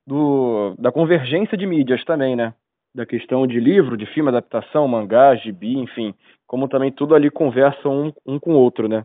do, 0.06 0.74
da 0.78 0.92
convergência 0.92 1.56
de 1.56 1.66
mídias 1.66 2.04
também, 2.04 2.36
né? 2.36 2.52
Da 2.94 3.06
questão 3.06 3.46
de 3.46 3.58
livro, 3.58 3.96
de 3.96 4.06
filme, 4.06 4.28
adaptação, 4.28 4.86
mangá, 4.86 5.34
gibi, 5.34 5.78
enfim. 5.78 6.14
Como 6.46 6.68
também 6.68 6.92
tudo 6.92 7.14
ali 7.14 7.30
conversa 7.30 7.88
um, 7.88 8.12
um 8.26 8.38
com 8.38 8.52
o 8.52 8.58
outro, 8.58 8.86
né? 8.86 9.04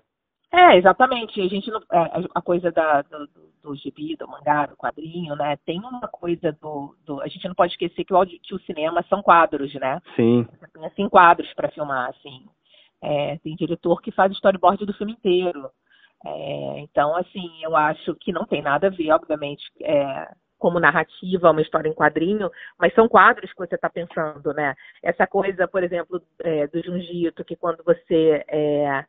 É, 0.51 0.77
exatamente. 0.77 1.39
A 1.39 1.47
gente 1.47 1.69
não, 1.69 1.79
é, 1.91 2.27
a 2.33 2.41
coisa 2.41 2.71
da, 2.71 3.01
do, 3.03 3.29
do 3.61 3.75
gibi, 3.75 4.15
do 4.15 4.27
mangá, 4.27 4.65
do 4.65 4.75
quadrinho, 4.75 5.35
né? 5.35 5.57
Tem 5.65 5.79
uma 5.79 6.07
coisa 6.07 6.51
do, 6.59 6.95
do 7.05 7.21
a 7.21 7.27
gente 7.27 7.47
não 7.47 7.55
pode 7.55 7.73
esquecer 7.73 8.03
que 8.03 8.13
o, 8.13 8.25
que 8.25 8.55
o 8.55 8.59
cinema 8.61 9.03
são 9.07 9.21
quadros, 9.21 9.73
né? 9.75 10.01
Sim. 10.15 10.47
Tem 10.73 10.85
assim 10.85 11.07
quadros 11.07 11.53
para 11.53 11.69
filmar, 11.69 12.09
assim. 12.09 12.45
É, 13.01 13.37
tem 13.37 13.55
diretor 13.55 14.01
que 14.01 14.11
faz 14.11 14.31
storyboard 14.33 14.85
do 14.85 14.93
filme 14.93 15.13
inteiro. 15.13 15.69
É, 16.25 16.79
então, 16.79 17.15
assim, 17.15 17.47
eu 17.61 17.75
acho 17.75 18.15
que 18.15 18.31
não 18.33 18.45
tem 18.45 18.61
nada 18.61 18.87
a 18.87 18.89
ver, 18.89 19.11
obviamente, 19.11 19.63
é, 19.81 20.27
como 20.57 20.79
narrativa, 20.79 21.51
uma 21.51 21.61
história 21.61 21.87
em 21.87 21.93
quadrinho, 21.93 22.51
mas 22.77 22.93
são 22.93 23.07
quadros 23.07 23.51
que 23.53 23.57
você 23.57 23.75
está 23.75 23.89
pensando, 23.89 24.53
né? 24.53 24.75
Essa 25.01 25.25
coisa, 25.25 25.67
por 25.67 25.83
exemplo, 25.83 26.21
é, 26.39 26.67
do 26.67 26.83
Junjito, 26.83 27.45
que 27.45 27.55
quando 27.55 27.81
você 27.85 28.43
é, 28.49 29.05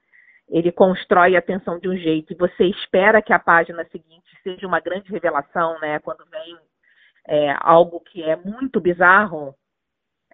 ele 0.50 0.72
constrói 0.72 1.36
a 1.36 1.42
tensão 1.42 1.78
de 1.78 1.88
um 1.88 1.96
jeito 1.96 2.32
e 2.32 2.36
você 2.36 2.64
espera 2.64 3.22
que 3.22 3.32
a 3.32 3.38
página 3.38 3.84
seguinte 3.84 4.26
seja 4.42 4.66
uma 4.66 4.80
grande 4.80 5.10
revelação, 5.10 5.78
né? 5.80 5.98
Quando 6.00 6.24
vem 6.28 6.58
é, 7.26 7.54
algo 7.60 8.00
que 8.00 8.22
é 8.22 8.34
muito 8.36 8.80
bizarro, 8.80 9.54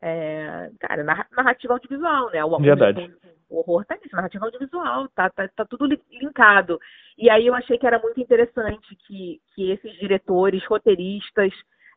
é, 0.00 0.70
cara, 0.80 1.04
narrativa 1.30 1.74
audiovisual, 1.74 2.30
né? 2.30 2.44
O, 2.44 2.58
Verdade. 2.58 3.14
O, 3.50 3.56
o 3.56 3.60
horror 3.60 3.84
tá 3.84 3.96
nisso, 3.96 4.16
narrativa 4.16 4.46
audiovisual, 4.46 5.08
tá, 5.14 5.28
tá, 5.30 5.48
tá 5.54 5.64
tudo 5.66 5.86
linkado. 6.10 6.80
E 7.18 7.28
aí 7.28 7.46
eu 7.46 7.54
achei 7.54 7.78
que 7.78 7.86
era 7.86 7.98
muito 7.98 8.20
interessante 8.20 8.96
que, 9.06 9.40
que 9.54 9.70
esses 9.70 9.92
diretores, 9.98 10.64
roteiristas, 10.64 11.52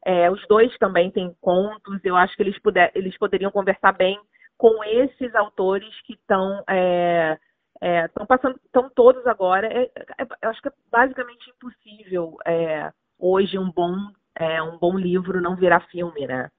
é, 0.05 0.29
os 0.29 0.45
dois 0.47 0.75
também 0.77 1.09
têm 1.09 1.33
contos, 1.41 2.03
eu 2.03 2.15
acho 2.15 2.35
que 2.35 2.43
eles, 2.43 2.59
puder, 2.59 2.91
eles 2.95 3.17
poderiam 3.17 3.51
conversar 3.51 3.93
bem 3.93 4.19
com 4.57 4.83
esses 4.83 5.33
autores 5.35 5.89
que 6.01 6.13
estão 6.13 6.63
é, 6.69 7.37
Estão 7.81 8.23
é, 8.23 8.27
passando, 8.27 8.59
estão 8.65 8.89
todos 8.89 9.25
agora. 9.25 9.67
É, 9.67 9.83
é, 10.17 10.27
eu 10.41 10.49
acho 10.49 10.61
que 10.61 10.67
é 10.67 10.73
basicamente 10.91 11.49
impossível 11.49 12.37
é, 12.45 12.91
hoje 13.17 13.57
um 13.57 13.71
bom, 13.71 13.95
é, 14.35 14.61
um 14.61 14.77
bom 14.77 14.97
livro 14.97 15.41
não 15.41 15.55
virar 15.55 15.79
filme, 15.89 16.27
né? 16.27 16.49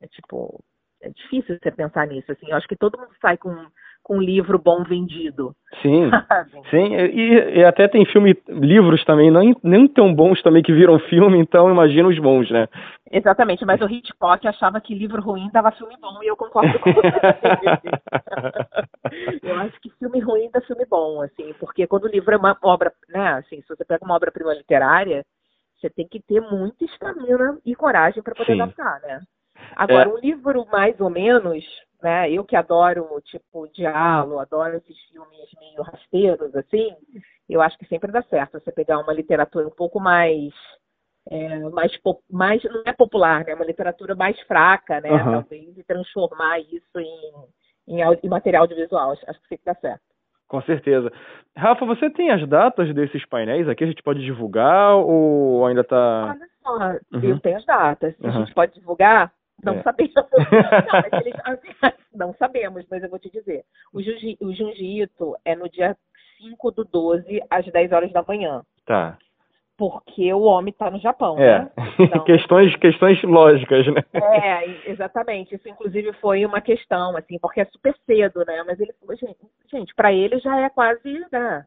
É 0.00 0.06
tipo, 0.06 0.62
é 1.02 1.10
difícil 1.10 1.58
você 1.60 1.70
pensar 1.70 2.06
nisso. 2.06 2.30
Assim, 2.30 2.48
eu 2.48 2.56
acho 2.56 2.68
que 2.68 2.76
todo 2.76 2.98
mundo 2.98 3.10
sai 3.20 3.36
com, 3.36 3.54
com 4.02 4.18
um 4.18 4.22
livro 4.22 4.58
bom 4.58 4.84
vendido. 4.84 5.54
Sim, 5.82 6.10
sim. 6.70 6.94
E, 6.94 7.58
e, 7.58 7.64
até 7.64 7.88
tem 7.88 8.04
filme, 8.06 8.36
livros 8.48 9.04
também, 9.04 9.30
não, 9.30 9.42
nem 9.62 9.88
tão 9.88 10.14
bons 10.14 10.40
também 10.42 10.62
que 10.62 10.72
viram 10.72 10.98
filme, 11.00 11.38
então 11.38 11.70
imagina 11.70 12.08
os 12.08 12.18
bons, 12.18 12.50
né? 12.50 12.68
Exatamente, 13.12 13.64
mas 13.64 13.80
o 13.80 13.88
Hitchcock 13.88 14.46
achava 14.46 14.80
que 14.80 14.94
livro 14.94 15.20
ruim 15.20 15.50
dava 15.52 15.72
filme 15.72 15.96
bom 16.00 16.22
e 16.22 16.28
eu 16.28 16.36
concordo 16.36 16.78
com 16.78 16.92
você. 16.92 17.10
eu 19.42 19.56
acho 19.56 19.80
que 19.80 19.90
filme 19.98 20.20
ruim 20.20 20.48
dá 20.52 20.60
filme 20.60 20.86
bom, 20.86 21.20
assim, 21.20 21.52
porque 21.54 21.88
quando 21.88 22.04
o 22.04 22.08
livro 22.08 22.32
é 22.32 22.38
uma 22.38 22.56
obra, 22.62 22.92
né, 23.08 23.32
assim, 23.32 23.60
se 23.62 23.68
você 23.68 23.84
pega 23.84 24.04
uma 24.04 24.14
obra-prima 24.14 24.54
literária, 24.54 25.26
você 25.76 25.90
tem 25.90 26.06
que 26.06 26.20
ter 26.20 26.40
muita 26.40 26.84
estamina 26.84 27.58
e 27.66 27.74
coragem 27.74 28.22
para 28.22 28.34
poder 28.34 28.52
Sim. 28.52 28.62
adaptar, 28.62 29.00
né? 29.00 29.20
Agora, 29.74 30.08
é... 30.08 30.12
um 30.12 30.18
livro 30.18 30.64
mais 30.70 31.00
ou 31.00 31.10
menos, 31.10 31.64
né, 32.00 32.30
eu 32.30 32.44
que 32.44 32.54
adoro, 32.54 33.20
tipo, 33.24 33.66
diálogo, 33.72 34.38
adoro 34.38 34.76
esses 34.76 34.96
filmes 35.08 35.50
meio 35.58 35.82
rasteiros, 35.82 36.54
assim, 36.54 36.94
eu 37.48 37.60
acho 37.60 37.76
que 37.76 37.86
sempre 37.86 38.12
dá 38.12 38.22
certo 38.22 38.60
você 38.60 38.70
pegar 38.70 39.00
uma 39.00 39.12
literatura 39.12 39.66
um 39.66 39.74
pouco 39.74 39.98
mais 39.98 40.54
é, 41.28 41.58
mais, 41.70 41.92
mais 42.30 42.62
não 42.64 42.82
é 42.86 42.92
popular, 42.92 43.44
né? 43.44 43.54
Uma 43.54 43.64
literatura 43.64 44.14
mais 44.14 44.38
fraca, 44.42 45.00
né? 45.00 45.10
Uhum. 45.10 45.32
Talvez 45.32 45.78
e 45.78 45.84
transformar 45.84 46.60
isso 46.60 46.98
em, 46.98 47.32
em, 47.88 48.00
em 48.22 48.28
material 48.28 48.62
audiovisual. 48.62 49.12
Acho, 49.12 49.22
acho 49.28 49.40
que 49.42 49.48
fica 49.48 49.74
certo. 49.74 50.02
Com 50.48 50.60
certeza. 50.62 51.12
Rafa, 51.56 51.84
você 51.84 52.10
tem 52.10 52.30
as 52.30 52.46
datas 52.48 52.92
desses 52.94 53.24
painéis 53.26 53.68
aqui? 53.68 53.84
A 53.84 53.86
gente 53.86 54.02
pode 54.02 54.20
divulgar 54.20 54.96
ou 54.96 55.64
ainda 55.66 55.82
está? 55.82 56.36
Olha 56.36 56.48
só, 56.62 57.16
uhum. 57.16 57.22
eu 57.22 57.40
tenho 57.40 57.56
as 57.56 57.64
datas. 57.64 58.18
Uhum. 58.18 58.28
A 58.28 58.32
gente 58.32 58.54
pode 58.54 58.74
divulgar? 58.74 59.32
Não 59.62 59.74
é. 59.74 59.82
sabemos. 59.82 60.14
não, 60.16 60.24
mas 60.92 61.12
eles, 61.26 61.94
não 62.12 62.34
sabemos, 62.34 62.84
mas 62.90 63.02
eu 63.02 63.10
vou 63.10 63.18
te 63.18 63.30
dizer. 63.30 63.62
O, 63.92 64.02
Juji, 64.02 64.36
o 64.40 65.36
é 65.44 65.54
no 65.54 65.68
dia 65.68 65.96
5 66.38 66.70
do 66.72 66.84
12, 66.84 67.40
às 67.48 67.66
10 67.66 67.92
horas 67.92 68.12
da 68.12 68.24
manhã. 68.26 68.62
Tá 68.86 69.16
porque 69.80 70.30
o 70.34 70.42
homem 70.42 70.72
está 70.72 70.90
no 70.90 71.00
Japão, 71.00 71.38
é. 71.38 71.60
né? 71.60 71.70
Então, 71.98 72.22
questões, 72.22 72.76
questões 72.76 73.22
lógicas, 73.22 73.86
né? 73.86 74.02
É, 74.12 74.90
exatamente. 74.90 75.54
Isso, 75.54 75.66
inclusive, 75.66 76.12
foi 76.20 76.44
uma 76.44 76.60
questão, 76.60 77.16
assim, 77.16 77.38
porque 77.38 77.62
é 77.62 77.64
super 77.64 77.96
cedo, 78.04 78.44
né? 78.46 78.62
Mas 78.66 78.78
ele 78.78 78.92
falou, 79.00 79.16
gente, 79.16 79.38
gente 79.72 79.94
para 79.94 80.12
ele 80.12 80.38
já 80.38 80.60
é 80.60 80.68
quase, 80.68 81.10
né? 81.32 81.64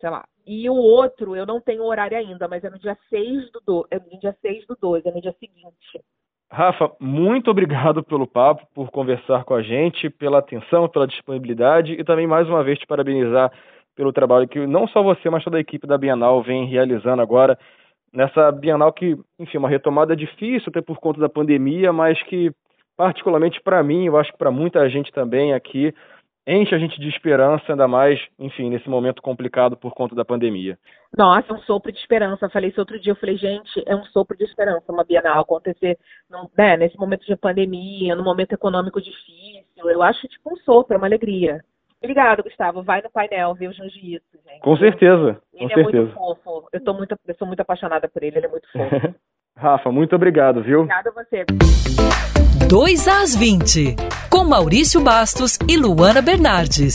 Sei 0.00 0.10
lá. 0.10 0.24
E 0.44 0.68
o 0.68 0.74
outro, 0.74 1.36
eu 1.36 1.46
não 1.46 1.60
tenho 1.60 1.84
horário 1.84 2.18
ainda, 2.18 2.48
mas 2.48 2.64
é 2.64 2.70
no 2.70 2.80
dia 2.80 2.98
6 3.08 3.52
do, 3.52 3.60
do, 3.64 3.86
é 3.92 4.00
no 4.00 4.18
dia 4.18 4.34
6 4.42 4.66
do 4.66 4.76
12, 4.80 5.08
é 5.08 5.12
no 5.12 5.20
dia 5.20 5.34
seguinte. 5.38 6.04
Rafa, 6.50 6.90
muito 6.98 7.48
obrigado 7.48 8.02
pelo 8.02 8.26
papo, 8.26 8.66
por 8.74 8.90
conversar 8.90 9.44
com 9.44 9.54
a 9.54 9.62
gente, 9.62 10.10
pela 10.10 10.40
atenção, 10.40 10.88
pela 10.88 11.06
disponibilidade 11.06 11.92
e 11.92 12.02
também 12.02 12.26
mais 12.26 12.48
uma 12.48 12.64
vez 12.64 12.76
te 12.76 12.88
parabenizar 12.88 13.52
pelo 14.00 14.14
trabalho 14.14 14.48
que 14.48 14.66
não 14.66 14.88
só 14.88 15.02
você, 15.02 15.28
mas 15.28 15.44
toda 15.44 15.58
a 15.58 15.60
equipe 15.60 15.86
da 15.86 15.98
Bienal 15.98 16.42
vem 16.42 16.64
realizando 16.64 17.20
agora 17.20 17.58
nessa 18.10 18.50
Bienal 18.50 18.90
que, 18.94 19.14
enfim, 19.38 19.58
uma 19.58 19.68
retomada 19.68 20.16
difícil 20.16 20.70
até 20.70 20.80
por 20.80 20.98
conta 20.98 21.20
da 21.20 21.28
pandemia, 21.28 21.92
mas 21.92 22.20
que 22.22 22.50
particularmente 22.96 23.60
para 23.60 23.82
mim, 23.82 24.06
eu 24.06 24.16
acho 24.16 24.32
que 24.32 24.38
para 24.38 24.50
muita 24.50 24.88
gente 24.88 25.12
também 25.12 25.52
aqui, 25.52 25.92
enche 26.46 26.74
a 26.74 26.78
gente 26.78 26.98
de 26.98 27.10
esperança, 27.10 27.64
ainda 27.68 27.86
mais, 27.86 28.18
enfim, 28.38 28.70
nesse 28.70 28.88
momento 28.88 29.20
complicado 29.20 29.76
por 29.76 29.92
conta 29.92 30.14
da 30.14 30.24
pandemia. 30.24 30.78
Nossa, 31.14 31.52
um 31.52 31.60
sopro 31.60 31.92
de 31.92 31.98
esperança. 31.98 32.46
Eu 32.46 32.50
falei 32.50 32.70
isso 32.70 32.80
outro 32.80 32.98
dia, 32.98 33.12
eu 33.12 33.16
falei, 33.16 33.36
gente, 33.36 33.82
é 33.84 33.94
um 33.94 34.04
sopro 34.04 34.34
de 34.34 34.44
esperança 34.44 34.90
uma 34.90 35.04
Bienal 35.04 35.42
acontecer 35.42 35.98
né, 36.56 36.78
nesse 36.78 36.96
momento 36.96 37.26
de 37.26 37.36
pandemia, 37.36 38.16
num 38.16 38.24
momento 38.24 38.52
econômico 38.52 38.98
difícil. 38.98 39.90
Eu 39.90 40.02
acho 40.02 40.26
tipo 40.26 40.54
um 40.54 40.56
sopro, 40.56 40.94
é 40.94 40.96
uma 40.96 41.06
alegria. 41.06 41.62
Obrigado, 42.02 42.42
Gustavo. 42.42 42.82
Vai 42.82 43.02
no 43.02 43.10
painel, 43.10 43.54
ver 43.54 43.68
o 43.68 43.72
Jiu-Jitsu, 43.72 44.38
gente. 44.46 44.60
Com 44.60 44.76
certeza. 44.76 45.40
Ele 45.52 45.66
com 45.66 45.66
é 45.66 45.74
certeza. 45.74 45.98
muito 45.98 46.14
fofo. 46.14 46.68
Eu, 46.72 46.84
tô 46.84 46.94
muito, 46.94 47.16
eu 47.26 47.34
sou 47.34 47.46
muito 47.46 47.60
apaixonada 47.60 48.08
por 48.08 48.22
ele, 48.22 48.38
ele 48.38 48.46
é 48.46 48.50
muito 48.50 48.66
fofo. 48.72 49.14
Rafa, 49.56 49.92
muito 49.92 50.16
obrigado, 50.16 50.62
viu? 50.62 50.80
Obrigada 50.80 51.10
a 51.10 51.12
você. 51.12 51.44
2 52.68 53.08
às 53.08 53.36
20, 53.36 53.96
com 54.30 54.44
Maurício 54.44 55.02
Bastos 55.02 55.58
e 55.68 55.76
Luana 55.76 56.22
Bernardes. 56.22 56.94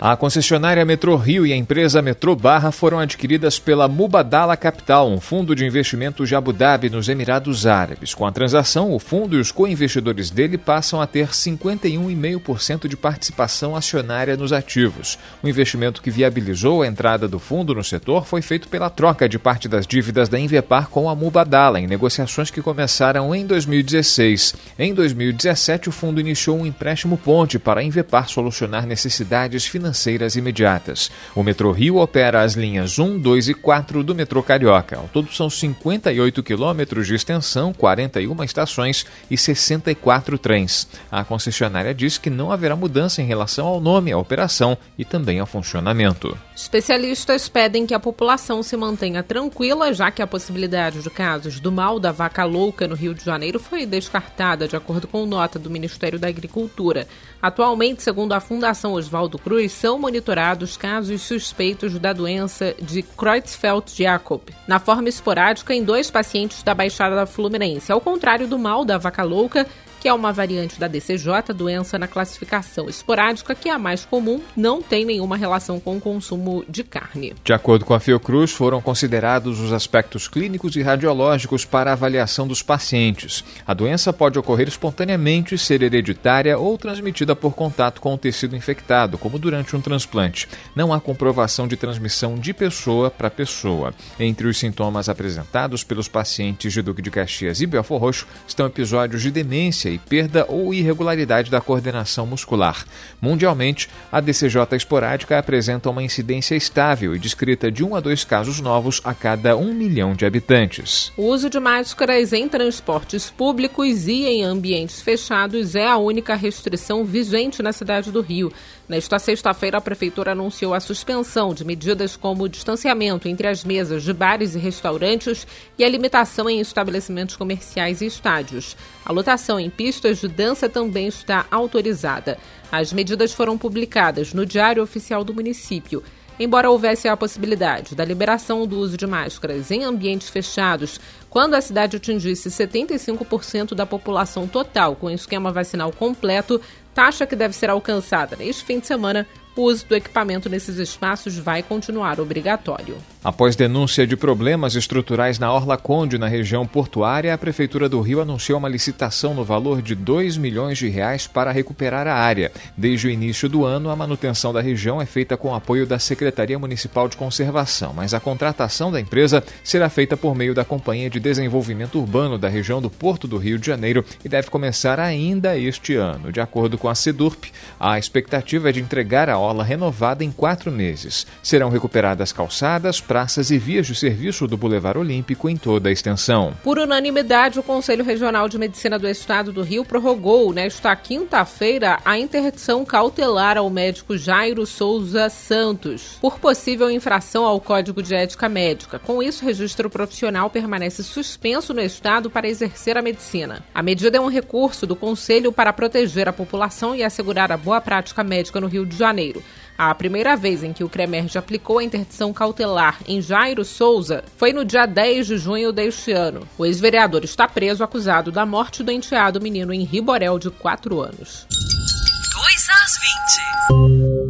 A 0.00 0.16
concessionária 0.16 0.84
Metrô 0.84 1.16
Rio 1.16 1.44
e 1.44 1.52
a 1.52 1.56
empresa 1.56 2.00
Metrô 2.00 2.36
Barra 2.36 2.70
foram 2.70 3.00
adquiridas 3.00 3.58
pela 3.58 3.88
Mubadala 3.88 4.56
Capital, 4.56 5.10
um 5.10 5.20
fundo 5.20 5.56
de 5.56 5.66
investimento 5.66 6.24
de 6.24 6.36
Abu 6.36 6.52
Dhabi, 6.52 6.88
nos 6.88 7.08
Emirados 7.08 7.66
Árabes. 7.66 8.14
Com 8.14 8.24
a 8.24 8.30
transação, 8.30 8.92
o 8.92 9.00
fundo 9.00 9.36
e 9.36 9.40
os 9.40 9.50
co-investidores 9.50 10.30
dele 10.30 10.56
passam 10.56 11.00
a 11.00 11.06
ter 11.06 11.30
51,5% 11.30 12.86
de 12.86 12.96
participação 12.96 13.74
acionária 13.74 14.36
nos 14.36 14.52
ativos. 14.52 15.18
O 15.42 15.48
investimento 15.48 16.00
que 16.00 16.12
viabilizou 16.12 16.82
a 16.82 16.86
entrada 16.86 17.26
do 17.26 17.40
fundo 17.40 17.74
no 17.74 17.82
setor 17.82 18.24
foi 18.24 18.40
feito 18.40 18.68
pela 18.68 18.88
troca 18.88 19.28
de 19.28 19.36
parte 19.36 19.66
das 19.66 19.84
dívidas 19.84 20.28
da 20.28 20.38
Invepar 20.38 20.88
com 20.90 21.10
a 21.10 21.14
Mubadala, 21.16 21.80
em 21.80 21.88
negociações 21.88 22.52
que 22.52 22.62
começaram 22.62 23.34
em 23.34 23.44
2016. 23.44 24.54
Em 24.78 24.94
2017, 24.94 25.88
o 25.88 25.92
fundo 25.92 26.20
iniciou 26.20 26.56
um 26.56 26.66
empréstimo 26.66 27.18
ponte 27.18 27.58
para 27.58 27.80
a 27.80 27.84
Invepar 27.84 28.28
solucionar 28.28 28.86
necessidades 28.86 29.66
financeiras 29.66 29.87
financeiras 29.88 30.36
imediatas. 30.36 31.10
O 31.34 31.42
Metrô 31.42 31.72
Rio 31.72 31.96
opera 31.96 32.42
as 32.42 32.54
linhas 32.54 32.98
1, 32.98 33.18
2 33.18 33.48
e 33.48 33.54
4 33.54 34.04
do 34.04 34.14
metrô 34.14 34.42
Carioca. 34.42 34.96
Ao 34.96 35.08
todo 35.08 35.32
são 35.32 35.48
58 35.48 36.42
quilômetros 36.42 37.06
de 37.06 37.14
extensão, 37.14 37.72
41 37.72 38.44
estações 38.44 39.06
e 39.30 39.36
64 39.36 40.38
trens. 40.38 40.88
A 41.10 41.24
concessionária 41.24 41.94
diz 41.94 42.18
que 42.18 42.30
não 42.30 42.52
haverá 42.52 42.76
mudança 42.76 43.22
em 43.22 43.26
relação 43.26 43.66
ao 43.66 43.80
nome, 43.80 44.12
à 44.12 44.18
operação 44.18 44.76
e 44.98 45.04
também 45.04 45.40
ao 45.40 45.46
funcionamento. 45.46 46.36
Especialistas 46.58 47.48
pedem 47.48 47.86
que 47.86 47.94
a 47.94 48.00
população 48.00 48.64
se 48.64 48.76
mantenha 48.76 49.22
tranquila, 49.22 49.94
já 49.94 50.10
que 50.10 50.20
a 50.20 50.26
possibilidade 50.26 51.00
de 51.00 51.08
casos 51.08 51.60
do 51.60 51.70
mal 51.70 52.00
da 52.00 52.10
vaca 52.10 52.44
louca 52.44 52.88
no 52.88 52.96
Rio 52.96 53.14
de 53.14 53.24
Janeiro 53.24 53.60
foi 53.60 53.86
descartada, 53.86 54.66
de 54.66 54.74
acordo 54.74 55.06
com 55.06 55.24
nota 55.24 55.56
do 55.56 55.70
Ministério 55.70 56.18
da 56.18 56.26
Agricultura. 56.26 57.06
Atualmente, 57.40 58.02
segundo 58.02 58.32
a 58.32 58.40
Fundação 58.40 58.94
Oswaldo 58.94 59.38
Cruz, 59.38 59.70
são 59.70 60.00
monitorados 60.00 60.76
casos 60.76 61.22
suspeitos 61.22 61.96
da 61.96 62.12
doença 62.12 62.74
de 62.82 63.02
Creutzfeldt-Jakob, 63.02 64.42
na 64.66 64.80
forma 64.80 65.08
esporádica 65.08 65.72
em 65.72 65.84
dois 65.84 66.10
pacientes 66.10 66.64
da 66.64 66.74
Baixada 66.74 67.24
Fluminense. 67.24 67.92
Ao 67.92 68.00
contrário 68.00 68.48
do 68.48 68.58
mal 68.58 68.84
da 68.84 68.98
vaca 68.98 69.22
louca, 69.22 69.64
que 70.00 70.08
é 70.08 70.14
uma 70.14 70.32
variante 70.32 70.78
da 70.78 70.88
DCJ, 70.88 71.52
doença 71.54 71.98
na 71.98 72.06
classificação 72.06 72.88
esporádica, 72.88 73.54
que 73.54 73.68
é 73.68 73.72
a 73.72 73.78
mais 73.78 74.04
comum, 74.04 74.40
não 74.56 74.82
tem 74.82 75.04
nenhuma 75.04 75.36
relação 75.36 75.80
com 75.80 75.96
o 75.96 76.00
consumo 76.00 76.64
de 76.68 76.84
carne. 76.84 77.34
De 77.42 77.52
acordo 77.52 77.84
com 77.84 77.94
a 77.94 78.00
Fiocruz, 78.00 78.52
foram 78.52 78.80
considerados 78.80 79.60
os 79.60 79.72
aspectos 79.72 80.28
clínicos 80.28 80.76
e 80.76 80.82
radiológicos 80.82 81.64
para 81.64 81.90
a 81.90 81.92
avaliação 81.94 82.46
dos 82.46 82.62
pacientes. 82.62 83.44
A 83.66 83.74
doença 83.74 84.12
pode 84.12 84.38
ocorrer 84.38 84.68
espontaneamente, 84.68 85.58
ser 85.58 85.82
hereditária 85.82 86.58
ou 86.58 86.78
transmitida 86.78 87.34
por 87.34 87.54
contato 87.54 88.00
com 88.00 88.14
o 88.14 88.18
tecido 88.18 88.56
infectado, 88.56 89.18
como 89.18 89.38
durante 89.38 89.74
um 89.74 89.80
transplante. 89.80 90.48
Não 90.74 90.92
há 90.92 91.00
comprovação 91.00 91.66
de 91.66 91.76
transmissão 91.76 92.36
de 92.36 92.52
pessoa 92.52 93.10
para 93.10 93.30
pessoa. 93.30 93.94
Entre 94.18 94.46
os 94.46 94.58
sintomas 94.58 95.08
apresentados 95.08 95.82
pelos 95.82 96.08
pacientes 96.08 96.72
de 96.72 96.82
Duque 96.82 97.02
de 97.02 97.10
Caxias 97.10 97.60
e 97.60 97.66
Belfor 97.66 98.00
Roxo 98.00 98.26
estão 98.46 98.66
episódios 98.66 99.22
de 99.22 99.30
demência 99.30 99.87
e 99.88 99.98
perda 99.98 100.44
ou 100.48 100.72
irregularidade 100.72 101.50
da 101.50 101.60
coordenação 101.60 102.26
muscular. 102.26 102.84
Mundialmente, 103.20 103.88
a 104.10 104.20
DCJ 104.20 104.76
esporádica 104.76 105.38
apresenta 105.38 105.90
uma 105.90 106.02
incidência 106.02 106.54
estável 106.54 107.14
e 107.14 107.18
descrita 107.18 107.70
de 107.70 107.84
um 107.84 107.94
a 107.94 108.00
dois 108.00 108.24
casos 108.24 108.60
novos 108.60 109.00
a 109.04 109.14
cada 109.14 109.56
um 109.56 109.72
milhão 109.72 110.14
de 110.14 110.26
habitantes. 110.26 111.12
O 111.16 111.24
uso 111.24 111.48
de 111.48 111.58
máscaras 111.58 112.32
em 112.32 112.48
transportes 112.48 113.30
públicos 113.30 114.06
e 114.06 114.26
em 114.26 114.44
ambientes 114.44 115.00
fechados 115.00 115.74
é 115.74 115.86
a 115.86 115.96
única 115.96 116.34
restrição 116.34 117.04
vigente 117.04 117.62
na 117.62 117.72
cidade 117.72 118.10
do 118.10 118.20
Rio. 118.20 118.52
Nesta 118.88 119.18
sexta-feira, 119.18 119.76
a 119.76 119.82
Prefeitura 119.82 120.32
anunciou 120.32 120.72
a 120.72 120.80
suspensão 120.80 121.52
de 121.52 121.62
medidas 121.62 122.16
como 122.16 122.44
o 122.44 122.48
distanciamento 122.48 123.28
entre 123.28 123.46
as 123.46 123.62
mesas 123.62 124.02
de 124.02 124.14
bares 124.14 124.54
e 124.54 124.58
restaurantes 124.58 125.46
e 125.78 125.84
a 125.84 125.88
limitação 125.88 126.48
em 126.48 126.58
estabelecimentos 126.58 127.36
comerciais 127.36 128.00
e 128.00 128.06
estádios. 128.06 128.74
A 129.04 129.12
lotação 129.12 129.60
em 129.60 129.68
pistas 129.68 130.18
de 130.18 130.28
dança 130.28 130.70
também 130.70 131.06
está 131.06 131.44
autorizada. 131.50 132.38
As 132.72 132.90
medidas 132.90 133.34
foram 133.34 133.58
publicadas 133.58 134.32
no 134.32 134.46
Diário 134.46 134.82
Oficial 134.82 135.22
do 135.22 135.34
município. 135.34 136.02
Embora 136.40 136.70
houvesse 136.70 137.08
a 137.08 137.16
possibilidade 137.16 137.96
da 137.96 138.04
liberação 138.04 138.64
do 138.64 138.78
uso 138.78 138.96
de 138.96 139.08
máscaras 139.08 139.72
em 139.72 139.82
ambientes 139.82 140.28
fechados, 140.28 141.00
quando 141.28 141.54
a 141.54 141.60
cidade 141.60 141.96
atingisse 141.96 142.48
75% 142.48 143.74
da 143.74 143.84
população 143.84 144.46
total 144.46 144.94
com 144.94 145.10
esquema 145.10 145.50
vacinal 145.50 145.90
completo, 145.90 146.60
taxa 146.98 147.24
que 147.24 147.36
deve 147.36 147.54
ser 147.54 147.70
alcançada 147.70 148.34
neste 148.34 148.64
fim 148.64 148.80
de 148.80 148.86
semana 148.88 149.24
o 149.54 149.62
uso 149.62 149.86
do 149.86 149.94
equipamento 149.94 150.48
nesses 150.48 150.78
espaços 150.78 151.38
vai 151.38 151.62
continuar 151.62 152.18
obrigatório. 152.18 152.96
Após 153.22 153.56
denúncia 153.56 154.06
de 154.06 154.16
problemas 154.16 154.76
estruturais 154.76 155.40
na 155.40 155.52
Orla 155.52 155.76
Conde, 155.76 156.16
na 156.18 156.28
região 156.28 156.64
portuária, 156.64 157.34
a 157.34 157.38
Prefeitura 157.38 157.88
do 157.88 158.00
Rio 158.00 158.20
anunciou 158.20 158.60
uma 158.60 158.68
licitação 158.68 159.34
no 159.34 159.44
valor 159.44 159.82
de 159.82 159.96
2 159.96 160.36
milhões 160.36 160.78
de 160.78 160.88
reais 160.88 161.26
para 161.26 161.50
recuperar 161.50 162.06
a 162.06 162.14
área. 162.14 162.52
Desde 162.76 163.08
o 163.08 163.10
início 163.10 163.48
do 163.48 163.64
ano, 163.64 163.90
a 163.90 163.96
manutenção 163.96 164.52
da 164.52 164.60
região 164.60 165.02
é 165.02 165.06
feita 165.06 165.36
com 165.36 165.52
apoio 165.52 165.84
da 165.84 165.98
Secretaria 165.98 166.60
Municipal 166.60 167.08
de 167.08 167.16
Conservação, 167.16 167.92
mas 167.92 168.14
a 168.14 168.20
contratação 168.20 168.92
da 168.92 169.00
empresa 169.00 169.42
será 169.64 169.88
feita 169.88 170.16
por 170.16 170.36
meio 170.36 170.54
da 170.54 170.64
Companhia 170.64 171.10
de 171.10 171.18
Desenvolvimento 171.18 171.98
Urbano 171.98 172.38
da 172.38 172.48
região 172.48 172.80
do 172.80 172.88
Porto 172.88 173.26
do 173.26 173.36
Rio 173.36 173.58
de 173.58 173.66
Janeiro 173.66 174.04
e 174.24 174.28
deve 174.28 174.48
começar 174.48 175.00
ainda 175.00 175.58
este 175.58 175.96
ano. 175.96 176.30
De 176.30 176.40
acordo 176.40 176.78
com 176.78 176.88
a 176.88 176.94
SEDURP, 176.94 177.50
a 177.80 177.98
expectativa 177.98 178.68
é 178.68 178.72
de 178.72 178.80
entregar 178.80 179.28
a 179.28 179.38
orla 179.38 179.64
renovada 179.64 180.22
em 180.22 180.30
quatro 180.30 180.70
meses. 180.70 181.26
Serão 181.42 181.68
recuperadas 181.68 182.32
calçadas, 182.32 183.00
praças 183.08 183.50
e 183.50 183.56
vias 183.56 183.86
de 183.86 183.94
serviço 183.94 184.46
do 184.46 184.58
Boulevard 184.58 184.98
Olímpico 184.98 185.48
em 185.48 185.56
toda 185.56 185.88
a 185.88 185.92
extensão. 185.92 186.52
Por 186.62 186.78
unanimidade, 186.78 187.58
o 187.58 187.62
Conselho 187.62 188.04
Regional 188.04 188.50
de 188.50 188.58
Medicina 188.58 188.98
do 188.98 189.08
Estado 189.08 189.50
do 189.50 189.62
Rio 189.62 189.82
prorrogou 189.82 190.52
nesta 190.52 190.94
quinta-feira 190.94 191.98
a 192.04 192.18
interdição 192.18 192.84
cautelar 192.84 193.56
ao 193.56 193.70
médico 193.70 194.18
Jairo 194.18 194.66
Souza 194.66 195.30
Santos 195.30 196.18
por 196.20 196.38
possível 196.38 196.90
infração 196.90 197.46
ao 197.46 197.58
Código 197.58 198.02
de 198.02 198.14
Ética 198.14 198.46
Médica. 198.46 198.98
Com 198.98 199.22
isso, 199.22 199.42
o 199.42 199.46
registro 199.46 199.88
profissional 199.88 200.50
permanece 200.50 201.02
suspenso 201.02 201.72
no 201.72 201.80
Estado 201.80 202.28
para 202.28 202.46
exercer 202.46 202.98
a 202.98 203.02
medicina. 203.02 203.64
A 203.74 203.82
medida 203.82 204.18
é 204.18 204.20
um 204.20 204.28
recurso 204.28 204.86
do 204.86 204.94
Conselho 204.94 205.50
para 205.50 205.72
proteger 205.72 206.28
a 206.28 206.32
população 206.32 206.94
e 206.94 207.02
assegurar 207.02 207.50
a 207.50 207.56
boa 207.56 207.80
prática 207.80 208.22
médica 208.22 208.60
no 208.60 208.66
Rio 208.66 208.84
de 208.84 208.98
Janeiro. 208.98 209.42
A 209.78 209.94
primeira 209.94 210.34
vez 210.34 210.64
em 210.64 210.72
que 210.72 210.82
o 210.82 210.88
CREMERG 210.88 211.38
aplicou 211.38 211.78
a 211.78 211.84
interdição 211.84 212.32
cautelar 212.32 212.98
em 213.06 213.22
Jairo 213.22 213.64
Souza 213.64 214.24
foi 214.36 214.52
no 214.52 214.64
dia 214.64 214.86
10 214.86 215.28
de 215.28 215.38
junho 215.38 215.70
deste 215.70 216.10
ano. 216.10 216.48
O 216.58 216.66
ex-vereador 216.66 217.22
está 217.22 217.46
preso 217.46 217.84
acusado 217.84 218.32
da 218.32 218.44
morte 218.44 218.82
do 218.82 218.90
enteado 218.90 219.40
menino 219.40 219.72
em 219.72 219.84
Riborel 219.84 220.36
de 220.36 220.50
4 220.50 221.00
anos. 221.00 221.46
2 221.48 222.68
às 222.70 222.98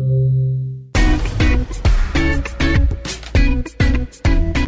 20. 0.05 0.18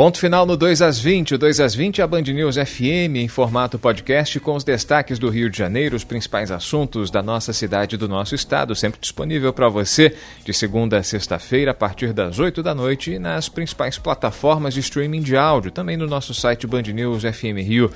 Ponto 0.00 0.18
final 0.18 0.46
no 0.46 0.56
2 0.56 0.80
às 0.80 0.98
20. 0.98 1.34
O 1.34 1.38
2 1.38 1.60
às 1.60 1.74
20 1.74 2.00
é 2.00 2.04
a 2.04 2.06
Band 2.06 2.22
News 2.22 2.56
FM 2.56 3.16
em 3.16 3.28
formato 3.28 3.78
podcast 3.78 4.40
com 4.40 4.54
os 4.54 4.64
destaques 4.64 5.18
do 5.18 5.28
Rio 5.28 5.50
de 5.50 5.58
Janeiro, 5.58 5.94
os 5.94 6.04
principais 6.04 6.50
assuntos 6.50 7.10
da 7.10 7.22
nossa 7.22 7.52
cidade 7.52 7.96
e 7.96 7.98
do 7.98 8.08
nosso 8.08 8.34
estado, 8.34 8.74
sempre 8.74 8.98
disponível 8.98 9.52
para 9.52 9.68
você 9.68 10.16
de 10.42 10.54
segunda 10.54 10.96
a 10.96 11.02
sexta-feira 11.02 11.72
a 11.72 11.74
partir 11.74 12.14
das 12.14 12.38
8 12.38 12.62
da 12.62 12.74
noite 12.74 13.18
nas 13.18 13.50
principais 13.50 13.98
plataformas 13.98 14.72
de 14.72 14.80
streaming 14.80 15.20
de 15.20 15.36
áudio, 15.36 15.70
também 15.70 15.98
no 15.98 16.06
nosso 16.06 16.32
site 16.32 16.66
Band 16.66 16.84
News 16.84 17.22
FM 17.22 17.60
Rio 17.62 17.92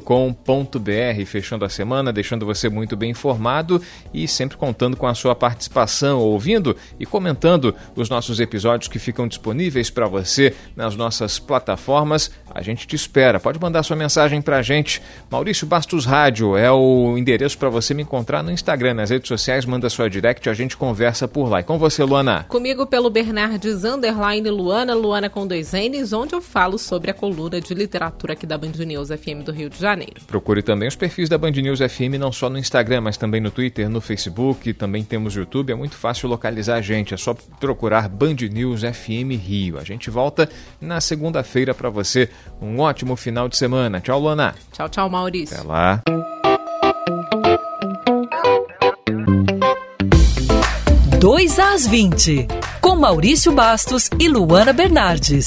com.br 0.00 1.24
fechando 1.26 1.64
a 1.64 1.68
semana, 1.68 2.12
deixando 2.12 2.46
você 2.46 2.68
muito 2.68 2.96
bem 2.96 3.10
informado 3.10 3.80
e 4.12 4.26
sempre 4.26 4.56
contando 4.56 4.96
com 4.96 5.06
a 5.06 5.14
sua 5.14 5.34
participação, 5.34 6.20
ouvindo 6.20 6.76
e 6.98 7.04
comentando 7.04 7.74
os 7.94 8.08
nossos 8.08 8.40
episódios 8.40 8.88
que 8.88 8.98
ficam 8.98 9.28
disponíveis 9.28 9.90
para 9.90 10.06
você 10.06 10.54
nas 10.74 10.96
nossas 10.96 11.38
plataformas. 11.38 12.30
A 12.54 12.62
gente 12.62 12.86
te 12.86 12.96
espera. 12.96 13.38
Pode 13.38 13.60
mandar 13.60 13.82
sua 13.82 13.96
mensagem 13.96 14.40
para 14.40 14.56
a 14.56 14.62
gente. 14.62 15.02
Maurício 15.30 15.66
Bastos 15.66 16.06
Rádio 16.06 16.56
é 16.56 16.70
o 16.72 17.16
endereço 17.18 17.58
para 17.58 17.68
você 17.68 17.92
me 17.92 18.02
encontrar 18.02 18.42
no 18.42 18.50
Instagram, 18.50 18.94
nas 18.94 19.10
redes 19.10 19.28
sociais. 19.28 19.66
Manda 19.66 19.90
sua 19.90 20.08
direct, 20.08 20.48
a 20.48 20.54
gente 20.54 20.76
conversa 20.76 21.28
por 21.28 21.48
lá. 21.48 21.60
E 21.60 21.62
com 21.62 21.78
você, 21.78 22.02
Luana? 22.02 22.44
Comigo 22.48 22.86
pelo 22.86 23.10
Bernardes 23.10 23.84
Underline 23.84 24.48
Luana, 24.50 24.94
Luana 24.94 25.28
com 25.28 25.46
dois 25.46 25.72
N's, 25.72 26.12
onde 26.12 26.34
eu 26.34 26.40
falo 26.40 26.78
sobre 26.78 27.10
a 27.10 27.14
coluna 27.14 27.60
de 27.60 27.74
literatura 27.74 28.32
aqui 28.32 28.46
da 28.46 28.56
Band 28.56 28.72
News 28.86 29.08
FM 29.08 29.44
do 29.44 29.52
Rio 29.52 29.57
de 29.66 29.78
Janeiro. 29.80 30.20
Procure 30.26 30.62
também 30.62 30.88
os 30.88 30.94
perfis 30.94 31.28
da 31.28 31.38
Band 31.38 31.52
News 31.52 31.80
FM, 31.80 32.18
não 32.18 32.30
só 32.30 32.50
no 32.50 32.58
Instagram, 32.58 33.00
mas 33.00 33.16
também 33.16 33.40
no 33.40 33.50
Twitter, 33.50 33.88
no 33.88 34.00
Facebook, 34.00 34.72
também 34.74 35.02
temos 35.02 35.34
YouTube. 35.34 35.72
É 35.72 35.74
muito 35.74 35.96
fácil 35.96 36.28
localizar 36.28 36.76
a 36.76 36.82
gente, 36.82 37.14
é 37.14 37.16
só 37.16 37.34
procurar 37.58 38.08
Band 38.08 38.36
News 38.52 38.82
FM 38.82 39.32
Rio. 39.40 39.78
A 39.78 39.84
gente 39.84 40.10
volta 40.10 40.48
na 40.80 41.00
segunda-feira 41.00 41.74
para 41.74 41.90
você. 41.90 42.28
Um 42.60 42.78
ótimo 42.80 43.16
final 43.16 43.48
de 43.48 43.56
semana. 43.56 44.00
Tchau, 44.00 44.20
Luana. 44.20 44.54
Tchau, 44.72 44.88
tchau, 44.88 45.08
Maurício. 45.08 45.56
Até 45.56 45.66
lá. 45.66 46.02
2 51.18 51.58
às 51.58 51.86
20, 51.86 52.46
com 52.80 52.94
Maurício 52.94 53.50
Bastos 53.50 54.08
e 54.20 54.28
Luana 54.28 54.72
Bernardes. 54.72 55.46